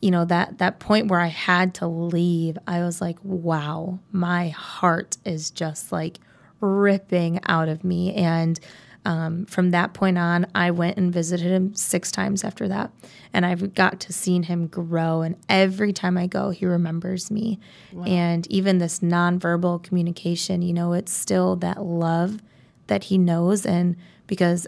you 0.00 0.10
know 0.10 0.24
that 0.24 0.58
that 0.58 0.78
point 0.78 1.08
where 1.08 1.20
I 1.20 1.28
had 1.28 1.74
to 1.76 1.86
leave, 1.86 2.56
I 2.66 2.80
was 2.80 3.00
like, 3.00 3.18
wow, 3.22 3.98
my 4.12 4.48
heart 4.50 5.16
is 5.24 5.50
just 5.50 5.92
like 5.92 6.18
ripping 6.60 7.40
out 7.46 7.68
of 7.68 7.84
me. 7.84 8.14
And 8.14 8.58
um, 9.04 9.46
from 9.46 9.70
that 9.70 9.94
point 9.94 10.18
on, 10.18 10.46
I 10.54 10.70
went 10.70 10.98
and 10.98 11.12
visited 11.12 11.46
him 11.46 11.74
six 11.74 12.10
times 12.10 12.44
after 12.44 12.68
that, 12.68 12.90
and 13.32 13.46
I've 13.46 13.74
got 13.74 14.00
to 14.00 14.12
seen 14.12 14.42
him 14.42 14.66
grow. 14.66 15.22
And 15.22 15.36
every 15.48 15.92
time 15.92 16.18
I 16.18 16.26
go, 16.26 16.50
he 16.50 16.66
remembers 16.66 17.30
me. 17.30 17.58
And 18.06 18.46
even 18.48 18.78
this 18.78 18.98
nonverbal 18.98 19.82
communication, 19.82 20.60
you 20.62 20.74
know, 20.74 20.92
it's 20.92 21.12
still 21.12 21.56
that 21.56 21.82
love 21.82 22.42
that 22.88 23.04
he 23.04 23.18
knows, 23.18 23.64
and 23.64 23.96
because 24.26 24.66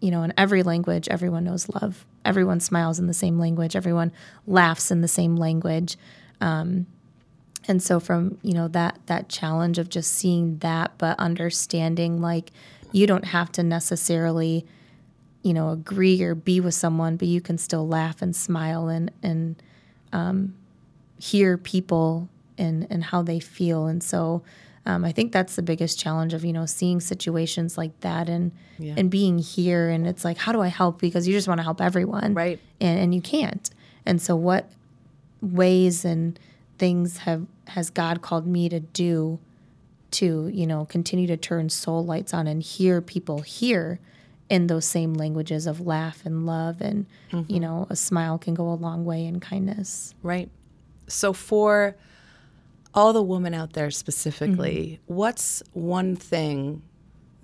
you 0.00 0.10
know, 0.10 0.22
in 0.22 0.32
every 0.36 0.62
language, 0.62 1.08
everyone 1.08 1.44
knows 1.44 1.68
love. 1.68 2.06
Everyone 2.24 2.60
smiles 2.60 2.98
in 2.98 3.06
the 3.06 3.14
same 3.14 3.38
language. 3.38 3.74
Everyone 3.74 4.12
laughs 4.46 4.90
in 4.90 5.00
the 5.00 5.08
same 5.08 5.36
language. 5.36 5.96
Um, 6.40 6.86
and 7.68 7.82
so, 7.82 8.00
from 8.00 8.38
you 8.42 8.54
know 8.54 8.68
that 8.68 8.98
that 9.06 9.28
challenge 9.28 9.78
of 9.78 9.88
just 9.88 10.12
seeing 10.12 10.58
that, 10.58 10.92
but 10.98 11.18
understanding 11.18 12.20
like 12.20 12.50
you 12.92 13.06
don't 13.06 13.26
have 13.26 13.52
to 13.52 13.62
necessarily, 13.62 14.64
you 15.42 15.52
know, 15.52 15.70
agree 15.70 16.22
or 16.22 16.34
be 16.34 16.60
with 16.60 16.74
someone, 16.74 17.16
but 17.16 17.28
you 17.28 17.40
can 17.40 17.58
still 17.58 17.86
laugh 17.86 18.22
and 18.22 18.34
smile 18.34 18.88
and 18.88 19.10
and 19.22 19.62
um, 20.12 20.54
hear 21.18 21.58
people 21.58 22.28
and 22.56 22.86
and 22.90 23.04
how 23.04 23.22
they 23.22 23.38
feel. 23.40 23.86
And 23.86 24.02
so, 24.02 24.42
um, 24.86 25.04
I 25.04 25.12
think 25.12 25.32
that's 25.32 25.54
the 25.56 25.62
biggest 25.62 25.98
challenge 26.00 26.32
of 26.34 26.44
you 26.44 26.52
know 26.52 26.64
seeing 26.66 27.00
situations 27.00 27.76
like 27.76 27.98
that 28.00 28.28
and 28.28 28.52
Yeah. 28.78 28.94
and 28.96 29.10
being 29.10 29.38
here. 29.38 29.90
And 29.90 30.06
it's 30.06 30.24
like, 30.24 30.38
how 30.38 30.52
do 30.52 30.60
I 30.62 30.68
help? 30.68 31.00
Because 31.00 31.28
you 31.28 31.34
just 31.34 31.48
want 31.48 31.58
to 31.58 31.64
help 31.64 31.80
everyone, 31.80 32.32
Right. 32.34 32.58
And, 32.80 32.98
and 32.98 33.14
you 33.14 33.20
can't. 33.20 33.68
And 34.06 34.22
so, 34.22 34.34
what 34.34 34.70
ways 35.42 36.04
and 36.04 36.38
things 36.78 37.18
have 37.18 37.46
has 37.68 37.90
God 37.90 38.22
called 38.22 38.46
me 38.46 38.68
to 38.68 38.80
do 38.80 39.38
to 40.10 40.48
you 40.48 40.66
know 40.66 40.84
continue 40.86 41.26
to 41.26 41.36
turn 41.36 41.68
soul 41.68 42.04
lights 42.04 42.32
on 42.32 42.46
and 42.46 42.62
hear 42.62 43.00
people 43.00 43.40
hear 43.40 44.00
in 44.48 44.66
those 44.66 44.84
same 44.84 45.14
languages 45.14 45.66
of 45.66 45.80
laugh 45.80 46.24
and 46.24 46.46
love 46.46 46.80
and 46.80 47.06
you 47.30 47.38
mm-hmm. 47.38 47.56
know 47.58 47.86
a 47.90 47.96
smile 47.96 48.38
can 48.38 48.54
go 48.54 48.68
a 48.68 48.74
long 48.74 49.04
way 49.04 49.24
in 49.24 49.40
kindness. 49.40 50.14
Right. 50.22 50.48
So 51.06 51.32
for 51.32 51.96
all 52.94 53.12
the 53.12 53.22
women 53.22 53.54
out 53.54 53.74
there 53.74 53.90
specifically, 53.90 55.00
mm-hmm. 55.02 55.14
what's 55.14 55.62
one 55.72 56.16
thing 56.16 56.82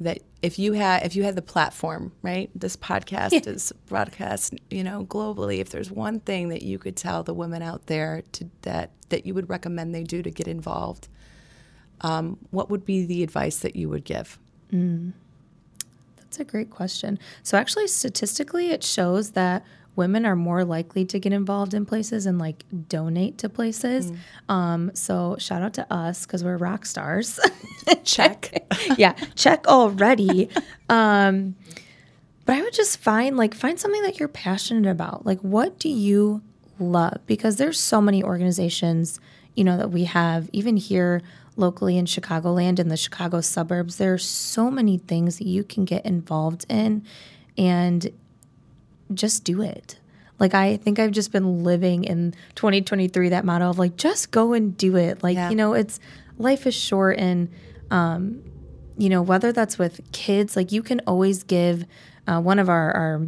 that 0.00 0.20
if 0.42 0.59
you 0.59 0.72
had 0.72 1.04
if 1.04 1.16
you 1.16 1.22
had 1.22 1.37
the 1.37 1.42
platform, 1.42 2.12
right? 2.22 2.50
This 2.54 2.76
podcast 2.76 3.46
is 3.46 3.72
broadcast, 3.87 4.54
you 4.70 4.85
know, 4.85 5.07
globally. 5.07 5.59
If 5.59 5.70
there's 5.70 5.90
one 5.90 6.20
thing 6.20 6.48
that 6.48 6.62
you 6.62 6.78
could 6.78 6.96
tell 6.96 7.22
the 7.22 7.35
women 7.35 7.62
out 7.62 7.87
there 7.87 8.22
to 8.33 8.48
that 8.62 8.90
that 9.09 9.26
you 9.26 9.35
would 9.35 9.48
recommend 9.48 9.94
they 9.94 10.02
do 10.02 10.22
to 10.22 10.30
get 10.30 10.48
involved, 10.48 11.09
um, 12.00 12.38
what 12.50 12.70
would 12.70 12.85
be 12.85 13.07
the 13.07 13.22
advice 13.22 13.59
that 13.59 13.76
you 13.76 13.88
would 13.88 14.04
give? 14.04 14.38
That's 16.18 16.40
a 16.40 16.44
great 16.44 16.70
question. 16.70 17.18
So, 17.44 17.57
actually, 17.57 17.87
statistically, 17.87 18.70
it 18.70 18.83
shows 18.83 19.30
that 19.33 19.64
women 19.96 20.26
are 20.26 20.37
more 20.37 20.64
likely 20.64 21.04
to 21.07 21.18
get 21.18 21.33
involved 21.33 21.74
in 21.74 21.87
places 21.87 22.26
and 22.26 22.38
like 22.38 22.64
donate 22.88 23.38
to 23.38 23.48
places. 23.48 24.12
Um, 24.48 24.90
so, 24.94 25.37
shout 25.38 25.62
out 25.62 25.74
to 25.74 25.92
us 25.92 26.26
because 26.26 26.42
we're 26.42 26.57
rock 26.57 26.87
stars. 26.87 27.38
Check. 28.04 28.64
yeah, 28.98 29.12
check 29.35 29.66
already. 29.66 30.48
Um, 30.88 31.54
but 32.44 32.57
I 32.57 32.62
would 32.62 32.74
just 32.74 32.98
find 32.98 33.37
like 33.37 33.54
find 33.54 33.78
something 33.78 34.02
that 34.02 34.18
you're 34.18 34.28
passionate 34.28 34.90
about. 34.90 35.24
Like, 35.24 35.40
what 35.40 35.78
do 35.78 35.88
you 35.88 36.42
love? 36.78 37.20
Because 37.26 37.57
there's 37.57 37.78
so 37.78 38.00
many 38.00 38.22
organizations, 38.22 39.20
you 39.54 39.64
know, 39.64 39.76
that 39.76 39.90
we 39.90 40.04
have 40.04 40.48
even 40.52 40.76
here 40.76 41.22
locally 41.57 41.96
in 41.96 42.04
Chicagoland 42.04 42.78
in 42.78 42.88
the 42.88 42.96
Chicago 42.96 43.40
suburbs. 43.40 43.96
There 43.96 44.12
are 44.12 44.18
so 44.18 44.70
many 44.70 44.98
things 44.98 45.38
that 45.38 45.46
you 45.46 45.64
can 45.64 45.85
get 45.85 46.04
involved 46.04 46.66
in, 46.68 47.04
and 47.57 48.11
just 49.12 49.45
do 49.45 49.62
it. 49.62 49.99
Like 50.38 50.55
I 50.55 50.77
think 50.79 50.99
I've 50.99 51.12
just 51.12 51.31
been 51.33 51.62
living 51.64 52.05
in 52.05 52.35
2023 52.55 53.29
that 53.31 53.45
motto 53.45 53.71
of 53.71 53.79
like 53.79 53.97
just 53.97 54.31
go 54.31 54.53
and 54.53 54.77
do 54.77 54.97
it. 54.97 55.23
Like 55.23 55.37
Yeah. 55.37 55.51
you 55.51 55.57
know, 55.57 55.75
it's 55.75 56.01
life 56.38 56.67
is 56.67 56.75
short 56.75 57.19
and 57.19 57.49
um 57.90 58.43
you 58.97 59.09
know 59.09 59.23
whether 59.23 59.53
that's 59.53 59.79
with 59.79 60.01
kids 60.12 60.57
like 60.57 60.73
you 60.73 60.83
can 60.83 61.01
always 61.07 61.43
give 61.45 61.85
uh, 62.27 62.40
one 62.40 62.59
of 62.59 62.69
our, 62.69 62.93
our 62.93 63.27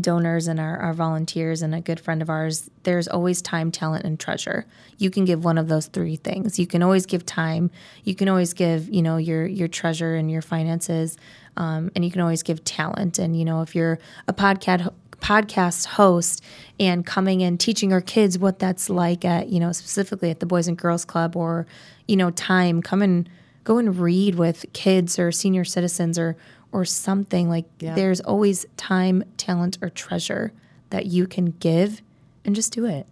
donors 0.00 0.46
and 0.48 0.60
our, 0.60 0.76
our 0.78 0.92
volunteers 0.92 1.62
and 1.62 1.74
a 1.74 1.80
good 1.80 1.98
friend 1.98 2.20
of 2.20 2.28
ours 2.28 2.68
there's 2.82 3.08
always 3.08 3.40
time 3.40 3.70
talent 3.70 4.04
and 4.04 4.20
treasure 4.20 4.66
you 4.98 5.10
can 5.10 5.24
give 5.24 5.44
one 5.44 5.56
of 5.58 5.68
those 5.68 5.86
three 5.86 6.16
things 6.16 6.58
you 6.58 6.66
can 6.66 6.82
always 6.82 7.06
give 7.06 7.24
time 7.24 7.70
you 8.04 8.14
can 8.14 8.28
always 8.28 8.52
give 8.52 8.88
you 8.88 9.00
know 9.02 9.16
your 9.16 9.46
your 9.46 9.66
treasure 9.68 10.14
and 10.14 10.30
your 10.30 10.42
finances 10.42 11.16
um, 11.58 11.90
and 11.94 12.04
you 12.04 12.10
can 12.10 12.22
always 12.22 12.42
give 12.42 12.64
talent. 12.64 13.18
And 13.18 13.38
you 13.38 13.44
know 13.44 13.60
if 13.60 13.74
you're 13.74 13.98
a 14.26 14.32
podcast 14.32 14.90
podcast 15.20 15.84
host 15.84 16.42
and 16.78 17.04
coming 17.04 17.42
and 17.42 17.58
teaching 17.58 17.92
our 17.92 18.00
kids 18.00 18.38
what 18.38 18.60
that's 18.60 18.88
like 18.88 19.24
at 19.24 19.48
you 19.48 19.58
know 19.58 19.72
specifically 19.72 20.30
at 20.30 20.38
the 20.38 20.46
boys 20.46 20.68
and 20.68 20.78
girls 20.78 21.04
club 21.04 21.34
or 21.34 21.66
you 22.06 22.16
know 22.16 22.30
time 22.30 22.80
come 22.80 23.02
and 23.02 23.28
go 23.64 23.78
and 23.78 23.98
read 23.98 24.36
with 24.36 24.64
kids 24.72 25.18
or 25.18 25.32
senior 25.32 25.64
citizens 25.64 26.18
or 26.18 26.36
or 26.70 26.84
something. 26.84 27.48
Like 27.48 27.64
Yeah. 27.80 27.94
there's 27.94 28.20
always 28.20 28.64
time 28.76 29.24
talent 29.36 29.78
or 29.82 29.88
treasure 29.88 30.52
that 30.90 31.06
you 31.06 31.26
can 31.26 31.46
give 31.58 32.00
and 32.44 32.54
just 32.54 32.72
do 32.72 32.86
it 32.86 33.06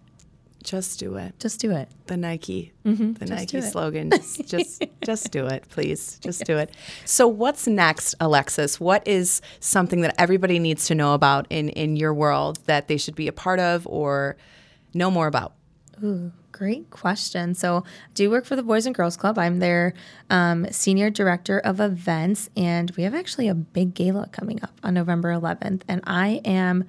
Just 0.66 0.98
do 0.98 1.14
it. 1.14 1.38
just 1.38 1.60
do 1.60 1.70
it 1.70 1.88
The 2.08 2.16
Nike, 2.16 2.72
the 2.82 3.24
Nike 3.24 3.60
slogan. 3.60 4.10
Just, 4.10 4.48
just, 4.48 4.82
just 5.00 5.30
do 5.30 5.46
it, 5.46 5.64
please. 5.68 6.18
Just 6.20 6.44
do 6.44 6.58
it. 6.58 6.74
So, 7.04 7.28
what's 7.28 7.68
next, 7.68 8.16
Alexis? 8.18 8.80
What 8.80 9.06
is 9.06 9.40
something 9.60 10.00
that 10.00 10.16
everybody 10.18 10.58
needs 10.58 10.86
to 10.86 10.96
know 10.96 11.14
about 11.14 11.46
in 11.50 11.68
in 11.68 11.94
your 11.94 12.12
world 12.12 12.58
that 12.66 12.88
they 12.88 12.96
should 12.96 13.14
be 13.14 13.28
a 13.28 13.32
part 13.32 13.60
of 13.60 13.86
or 13.86 14.36
know 14.92 15.08
more 15.08 15.28
about? 15.28 15.52
Ooh, 16.02 16.32
great 16.50 16.90
question. 16.90 17.54
So, 17.54 17.84
I 17.86 18.12
do 18.14 18.28
work 18.28 18.44
for 18.44 18.56
the 18.56 18.64
Boys 18.64 18.86
and 18.86 18.94
Girls 18.94 19.16
Club. 19.16 19.38
I'm 19.38 19.60
their 19.60 19.94
um, 20.30 20.66
senior 20.72 21.10
director 21.10 21.60
of 21.60 21.78
events, 21.80 22.50
and 22.56 22.90
we 22.96 23.04
have 23.04 23.14
actually 23.14 23.46
a 23.46 23.54
big 23.54 23.94
gala 23.94 24.26
coming 24.32 24.60
up 24.64 24.72
on 24.82 24.94
November 24.94 25.32
11th. 25.32 25.82
And 25.86 26.00
I 26.04 26.40
am 26.44 26.86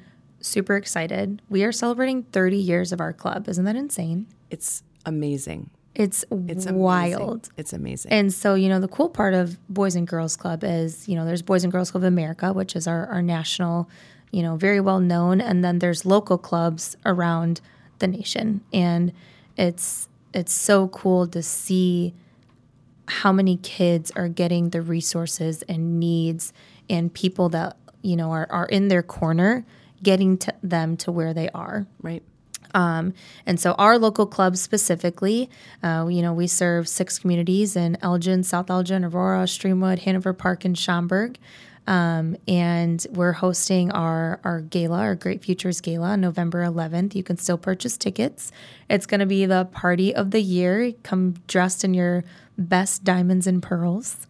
super 0.47 0.75
excited. 0.75 1.41
We 1.49 1.63
are 1.63 1.71
celebrating 1.71 2.23
30 2.23 2.57
years 2.57 2.91
of 2.91 2.99
our 3.01 3.13
club. 3.13 3.47
Isn't 3.47 3.65
that 3.65 3.75
insane? 3.75 4.27
It's 4.49 4.83
amazing. 5.05 5.69
It's, 5.95 6.23
It's 6.23 6.65
amazing. 6.65 6.75
wild. 6.75 7.49
It's 7.57 7.73
amazing. 7.73 8.11
And 8.11 8.31
so, 8.31 8.53
you 8.53 8.69
know, 8.69 8.79
the 8.79 8.87
cool 8.87 9.09
part 9.09 9.33
of 9.33 9.57
Boys 9.67 9.95
and 9.95 10.07
Girls 10.07 10.35
Club 10.35 10.63
is, 10.63 11.07
you 11.07 11.15
know, 11.15 11.25
there's 11.25 11.41
Boys 11.41 11.63
and 11.63 11.71
Girls 11.73 11.89
Club 11.91 12.03
America, 12.03 12.53
which 12.53 12.75
is 12.75 12.87
our, 12.87 13.07
our 13.07 13.21
national, 13.23 13.89
you 14.31 14.43
know, 14.43 14.57
very 14.57 14.79
well 14.79 14.99
known. 14.99 15.41
And 15.41 15.63
then 15.63 15.79
there's 15.79 16.05
local 16.05 16.37
clubs 16.37 16.95
around 17.05 17.61
the 17.99 18.07
nation. 18.07 18.61
And 18.71 19.11
it's 19.57 20.07
it's 20.33 20.53
so 20.53 20.87
cool 20.89 21.25
to 21.27 21.41
see 21.41 22.13
how 23.07 23.31
many 23.31 23.57
kids 23.57 24.11
are 24.15 24.27
getting 24.27 24.69
the 24.69 24.81
resources 24.81 25.63
and 25.63 25.99
needs 25.99 26.53
and 26.89 27.11
people 27.11 27.49
that, 27.49 27.75
you 28.03 28.15
know, 28.15 28.31
are, 28.31 28.45
are 28.51 28.65
in 28.67 28.89
their 28.89 29.01
corner 29.01 29.65
getting 30.03 30.37
to 30.39 30.53
them 30.63 30.97
to 30.97 31.11
where 31.11 31.33
they 31.33 31.49
are. 31.49 31.85
right. 32.01 32.23
Um, 32.73 33.13
and 33.45 33.59
so 33.59 33.73
our 33.73 33.97
local 33.97 34.25
clubs 34.25 34.61
specifically, 34.61 35.49
uh, 35.81 36.07
you 36.09 36.21
know, 36.21 36.33
we 36.33 36.47
serve 36.47 36.87
six 36.87 37.17
communities 37.17 37.75
in 37.75 37.97
Elgin, 38.01 38.43
South 38.43 38.69
Elgin, 38.69 39.05
Aurora, 39.05 39.43
Streamwood, 39.43 39.99
Hanover 39.99 40.33
Park, 40.33 40.65
and 40.65 40.77
Schaumburg. 40.77 41.37
Um, 41.87 42.35
and 42.47 43.05
we're 43.11 43.31
hosting 43.31 43.91
our, 43.91 44.41
our 44.43 44.59
gala, 44.59 44.99
our 44.99 45.15
Great 45.15 45.41
Futures 45.41 45.79
Gala, 45.79 46.09
on 46.09 46.21
November 46.21 46.63
11th. 46.63 47.15
You 47.15 47.23
can 47.23 47.37
still 47.37 47.57
purchase 47.57 47.95
tickets. 47.97 48.51
It's 48.89 49.05
going 49.05 49.21
to 49.21 49.25
be 49.25 49.45
the 49.45 49.65
party 49.71 50.13
of 50.13 50.31
the 50.31 50.41
year. 50.41 50.91
Come 51.03 51.35
dressed 51.47 51.85
in 51.85 51.93
your 51.93 52.25
best 52.57 53.05
diamonds 53.05 53.47
and 53.47 53.63
pearls. 53.63 54.27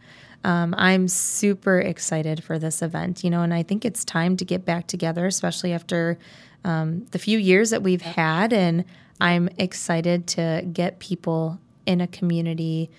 Um, 0.48 0.74
I'm 0.78 1.10
super 1.10 1.78
excited 1.78 2.42
for 2.42 2.58
this 2.58 2.82
event, 2.82 3.22
you 3.22 3.30
know, 3.30 3.42
and 3.42 3.54
I 3.54 3.64
think 3.64 3.84
it's 3.84 4.06
time 4.06 4.38
to 4.38 4.46
get 4.46 4.64
back 4.64 4.88
together, 4.88 5.26
especially 5.26 5.74
after 5.74 6.18
um, 6.64 7.06
the 7.12 7.20
few 7.20 7.38
years 7.38 7.70
that 7.72 7.84
we've 7.84 8.02
had. 8.02 8.54
And 8.54 8.86
I'm 9.20 9.50
excited 9.58 10.26
to 10.28 10.66
get 10.72 11.00
people 11.00 11.60
in 11.86 12.00
a 12.00 12.08
community, 12.08 12.90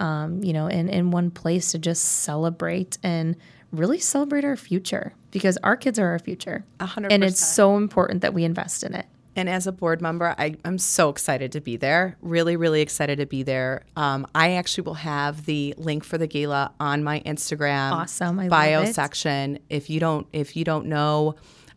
um, 0.00 0.44
you 0.44 0.52
know, 0.52 0.66
in, 0.66 0.90
in 0.90 1.10
one 1.10 1.30
place 1.30 1.72
to 1.72 1.78
just 1.78 2.04
celebrate 2.04 2.98
and 3.02 3.36
really 3.72 4.00
celebrate 4.00 4.44
our 4.44 4.56
future 4.56 5.14
because 5.30 5.56
our 5.62 5.78
kids 5.78 5.98
are 5.98 6.08
our 6.08 6.18
future. 6.18 6.66
A 6.78 6.84
hundred 6.84 7.10
And 7.10 7.24
it's 7.24 7.40
so 7.40 7.78
important 7.78 8.20
that 8.20 8.34
we 8.34 8.44
invest 8.44 8.82
in 8.82 8.94
it. 8.94 9.06
And 9.38 9.48
as 9.48 9.68
a 9.68 9.72
board 9.72 10.02
member, 10.02 10.34
I, 10.36 10.56
I'm 10.64 10.78
so 10.78 11.10
excited 11.10 11.52
to 11.52 11.60
be 11.60 11.76
there. 11.76 12.16
Really, 12.20 12.56
really 12.56 12.80
excited 12.80 13.18
to 13.18 13.26
be 13.26 13.44
there. 13.44 13.84
Um, 13.94 14.26
I 14.34 14.54
actually 14.54 14.82
will 14.82 14.94
have 14.94 15.44
the 15.46 15.74
link 15.78 16.02
for 16.02 16.18
the 16.18 16.26
gala 16.26 16.72
on 16.80 17.04
my 17.04 17.20
Instagram 17.20 17.92
Awesome. 17.92 18.40
I 18.40 18.48
bio 18.48 18.84
section. 18.86 19.60
If 19.70 19.90
you 19.90 20.00
don't, 20.00 20.26
if 20.32 20.56
you 20.56 20.64
don't 20.64 20.86
know, 20.86 21.36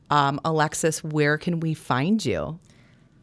um, 0.10 0.42
Alexis, 0.44 1.04
where 1.04 1.38
can 1.38 1.60
we 1.60 1.76
find 1.76 2.26
you? 2.26 2.60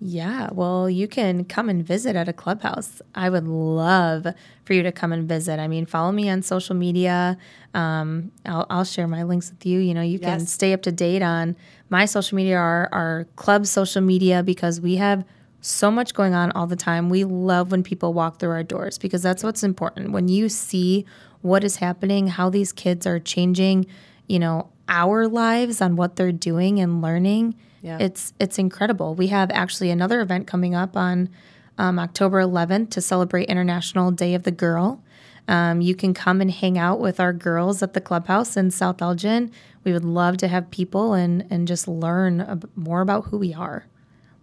Yeah, 0.01 0.51
well, 0.53 0.89
you 0.89 1.09
can 1.09 1.45
come 1.45 1.69
and 1.69 1.85
visit 1.85 2.15
at 2.15 2.29
a 2.29 2.33
clubhouse. 2.33 3.03
I 3.17 3.31
would 3.31 3.49
love 3.49 4.29
for 4.65 4.73
you 4.73 4.85
to 4.85 4.93
come 4.93 5.13
and 5.13 5.29
visit. 5.29 5.59
I 5.59 5.67
mean, 5.67 5.87
follow 5.87 6.13
me 6.13 6.31
on 6.31 6.43
social 6.43 6.77
media. 6.77 7.37
Um, 7.75 8.31
I'll, 8.47 8.67
I'll 8.71 8.85
share 8.85 9.09
my 9.09 9.25
links 9.25 9.51
with 9.51 9.67
you. 9.67 9.81
You 9.81 9.95
know, 9.95 10.03
you 10.03 10.21
can 10.21 10.47
stay 10.47 10.73
up 10.73 10.83
to 10.83 10.93
date 10.93 11.23
on 11.23 11.57
my 11.91 12.05
social 12.05 12.37
media, 12.37 12.57
our, 12.57 12.89
our 12.93 13.27
club 13.37 13.67
social 13.67 14.03
media, 14.03 14.43
because 14.43 14.81
we 14.81 14.97
have 14.97 15.25
so 15.61 15.91
much 15.91 16.15
going 16.15 16.35
on 16.35 16.53
all 16.53 16.67
the 16.67 16.77
time. 16.77 17.09
We 17.09 17.25
love 17.25 17.71
when 17.73 17.83
people 17.83 18.13
walk 18.13 18.39
through 18.39 18.51
our 18.51 18.63
doors 18.63 18.99
because 18.99 19.23
that's 19.23 19.43
what's 19.43 19.63
important. 19.63 20.13
When 20.13 20.29
you 20.29 20.49
see 20.49 21.05
what 21.43 21.65
is 21.65 21.77
happening, 21.77 22.29
how 22.29 22.51
these 22.51 22.73
kids 22.73 23.07
are 23.07 23.19
changing, 23.19 23.87
you 24.29 24.39
know, 24.39 24.69
our 24.89 25.27
lives 25.29 25.81
on 25.81 25.97
what 25.97 26.17
they're 26.17 26.33
doing 26.33 26.79
and 26.81 27.03
learning 27.03 27.55
Yeah. 27.83 27.99
it's 28.01 28.33
it's 28.41 28.59
incredible. 28.59 29.15
We 29.15 29.27
have 29.29 29.51
actually 29.53 29.91
another 29.91 30.21
event 30.21 30.47
coming 30.47 30.75
up 30.75 30.97
on 30.97 31.29
um, 31.77 31.99
October 31.99 32.41
11th 32.43 32.91
to 32.91 33.01
celebrate 33.01 33.49
International 33.49 34.11
Day 34.11 34.35
of 34.35 34.43
the 34.45 34.51
Girl. 34.51 35.03
Um, 35.49 35.81
you 35.81 35.95
can 35.95 36.13
come 36.13 36.43
and 36.43 36.51
hang 36.51 36.77
out 36.77 37.01
with 37.01 37.19
our 37.19 37.33
girls 37.33 37.83
at 37.83 37.95
the 37.95 38.01
clubhouse 38.01 38.57
in 38.57 38.71
South 38.71 39.01
Elgin. 39.01 39.51
We 39.83 39.93
would 39.95 40.05
love 40.05 40.37
to 40.39 40.49
have 40.49 40.71
people 40.71 41.15
and 41.15 41.47
and 41.51 41.67
just 41.67 41.89
learn 41.89 42.63
more 42.77 43.01
about 43.01 43.27
who 43.27 43.39
we 43.39 43.55
are. 43.55 43.87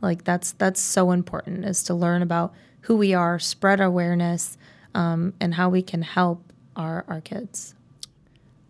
Like 0.01 0.23
that's 0.23 0.51
that's 0.53 0.81
so 0.81 1.11
important 1.11 1.63
is 1.63 1.83
to 1.83 1.93
learn 1.93 2.23
about 2.23 2.53
who 2.81 2.95
we 2.95 3.13
are, 3.13 3.37
spread 3.39 3.79
awareness, 3.79 4.57
um, 4.95 5.33
and 5.39 5.53
how 5.53 5.69
we 5.69 5.83
can 5.83 6.01
help 6.01 6.51
our 6.75 7.05
our 7.07 7.21
kids. 7.21 7.75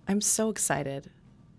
I'm 0.07 0.21
so 0.21 0.49
excited. 0.49 1.09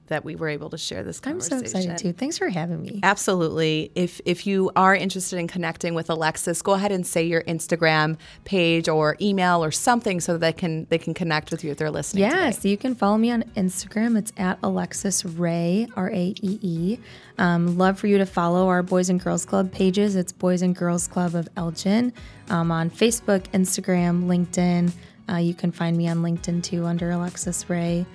That 0.09 0.25
we 0.25 0.35
were 0.37 0.49
able 0.49 0.71
to 0.71 0.79
share 0.79 1.03
this 1.03 1.21
conversation. 1.21 1.59
I'm 1.59 1.67
so 1.67 1.79
excited 1.79 1.99
too. 1.99 2.13
Thanks 2.13 2.39
for 2.39 2.49
having 2.49 2.83
me. 2.83 3.01
Absolutely. 3.03 3.91
If 3.95 4.21
if 4.25 4.47
you 4.47 4.71
are 4.77 4.95
interested 4.95 5.39
in 5.39 5.49
connecting 5.49 5.95
with 5.95 6.11
Alexis, 6.11 6.63
go 6.63 6.73
ahead 6.73 6.93
and 6.93 7.07
say 7.07 7.25
your 7.25 7.43
Instagram 7.43 8.17
page 8.45 8.89
or 8.89 9.17
email 9.21 9.63
or 9.63 9.71
something 9.71 10.21
so 10.21 10.35
that 10.35 10.41
they 10.41 10.53
can 10.53 10.87
they 10.91 10.99
can 10.99 11.15
connect 11.15 11.51
with 11.51 11.65
you 11.65 11.73
if 11.73 11.79
they're 11.79 11.91
listening. 11.91 12.25
Yeah, 12.25 12.47
today. 12.47 12.51
so 12.53 12.69
you 12.69 12.77
can 12.77 12.95
follow 12.95 13.19
me 13.19 13.31
on 13.31 13.43
Instagram. 13.57 14.17
It's 14.19 14.33
at 14.37 14.59
Alexis 14.63 15.25
Ray, 15.25 15.89
R 15.97 16.11
A 16.11 16.35
E 16.43 16.59
E. 16.63 16.99
Um, 17.39 17.77
love 17.77 17.99
for 17.99 18.07
you 18.07 18.19
to 18.19 18.27
follow 18.27 18.69
our 18.69 18.83
Boys 18.83 19.11
and 19.11 19.21
Girls 19.21 19.45
Club 19.45 19.71
pages. 19.73 20.17
It's 20.17 20.33
Boys 20.33 20.63
and 20.63 20.75
Girls 20.75 21.07
Club 21.07 21.35
of 21.35 21.49
Elgin 21.57 22.13
um, 22.49 22.71
on 22.71 22.91
Facebook, 22.91 23.43
Instagram, 23.49 24.25
LinkedIn. 24.27 24.93
Uh, 25.29 25.37
you 25.37 25.55
can 25.55 25.73
find 25.73 25.97
me 25.97 26.09
on 26.09 26.19
LinkedIn 26.19 26.63
too 26.63 26.87
under 26.87 27.11
Alexis 27.11 27.69
Ray. 27.69 28.07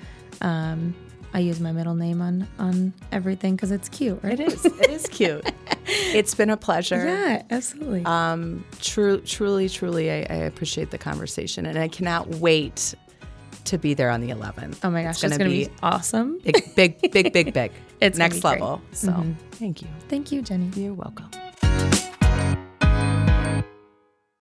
Um, 0.42 0.96
I 1.34 1.40
use 1.40 1.60
my 1.60 1.72
middle 1.72 1.96
name 1.96 2.22
on 2.22 2.48
on 2.60 2.94
everything 3.12 3.56
because 3.56 3.72
it's 3.72 3.90
cute, 3.90 4.20
right? 4.24 4.40
It 4.40 4.52
is. 4.54 4.66
It 4.66 4.90
is 4.90 5.08
cute. 5.08 5.50
it's 5.86 6.36
been 6.36 6.50
a 6.50 6.58
pleasure. 6.58 7.06
Yeah, 7.06 7.44
absolutely. 7.50 8.04
Um, 8.06 8.66
true, 8.82 9.22
truly, 9.22 9.70
truly, 9.70 10.12
I, 10.12 10.26
I 10.30 10.36
appreciate 10.36 10.92
the 10.92 10.98
conversation, 10.98 11.66
and 11.66 11.78
I 11.78 11.88
cannot 11.88 12.28
wait 12.36 12.96
to 13.66 13.78
be 13.78 13.94
there 13.94 14.10
on 14.10 14.22
the 14.22 14.30
11th. 14.30 14.80
oh 14.84 14.90
my 14.90 15.04
gosh, 15.04 15.24
it's 15.24 15.38
gonna, 15.38 15.50
be, 15.50 15.70
awesome. 15.84 16.40
big, 16.40 16.76
big, 16.76 17.12
big, 17.12 17.32
big, 17.32 17.54
big. 17.54 17.72
It's 18.02 18.18
next 18.18 18.38
be 18.38 18.48
level. 18.48 18.82
So, 18.94 19.24
thank 19.52 19.84
you. 19.84 19.88
Thank 20.10 20.32
you, 20.32 20.42
Jennie. 20.42 20.72
You're 20.76 20.96
welcome. 20.96 21.30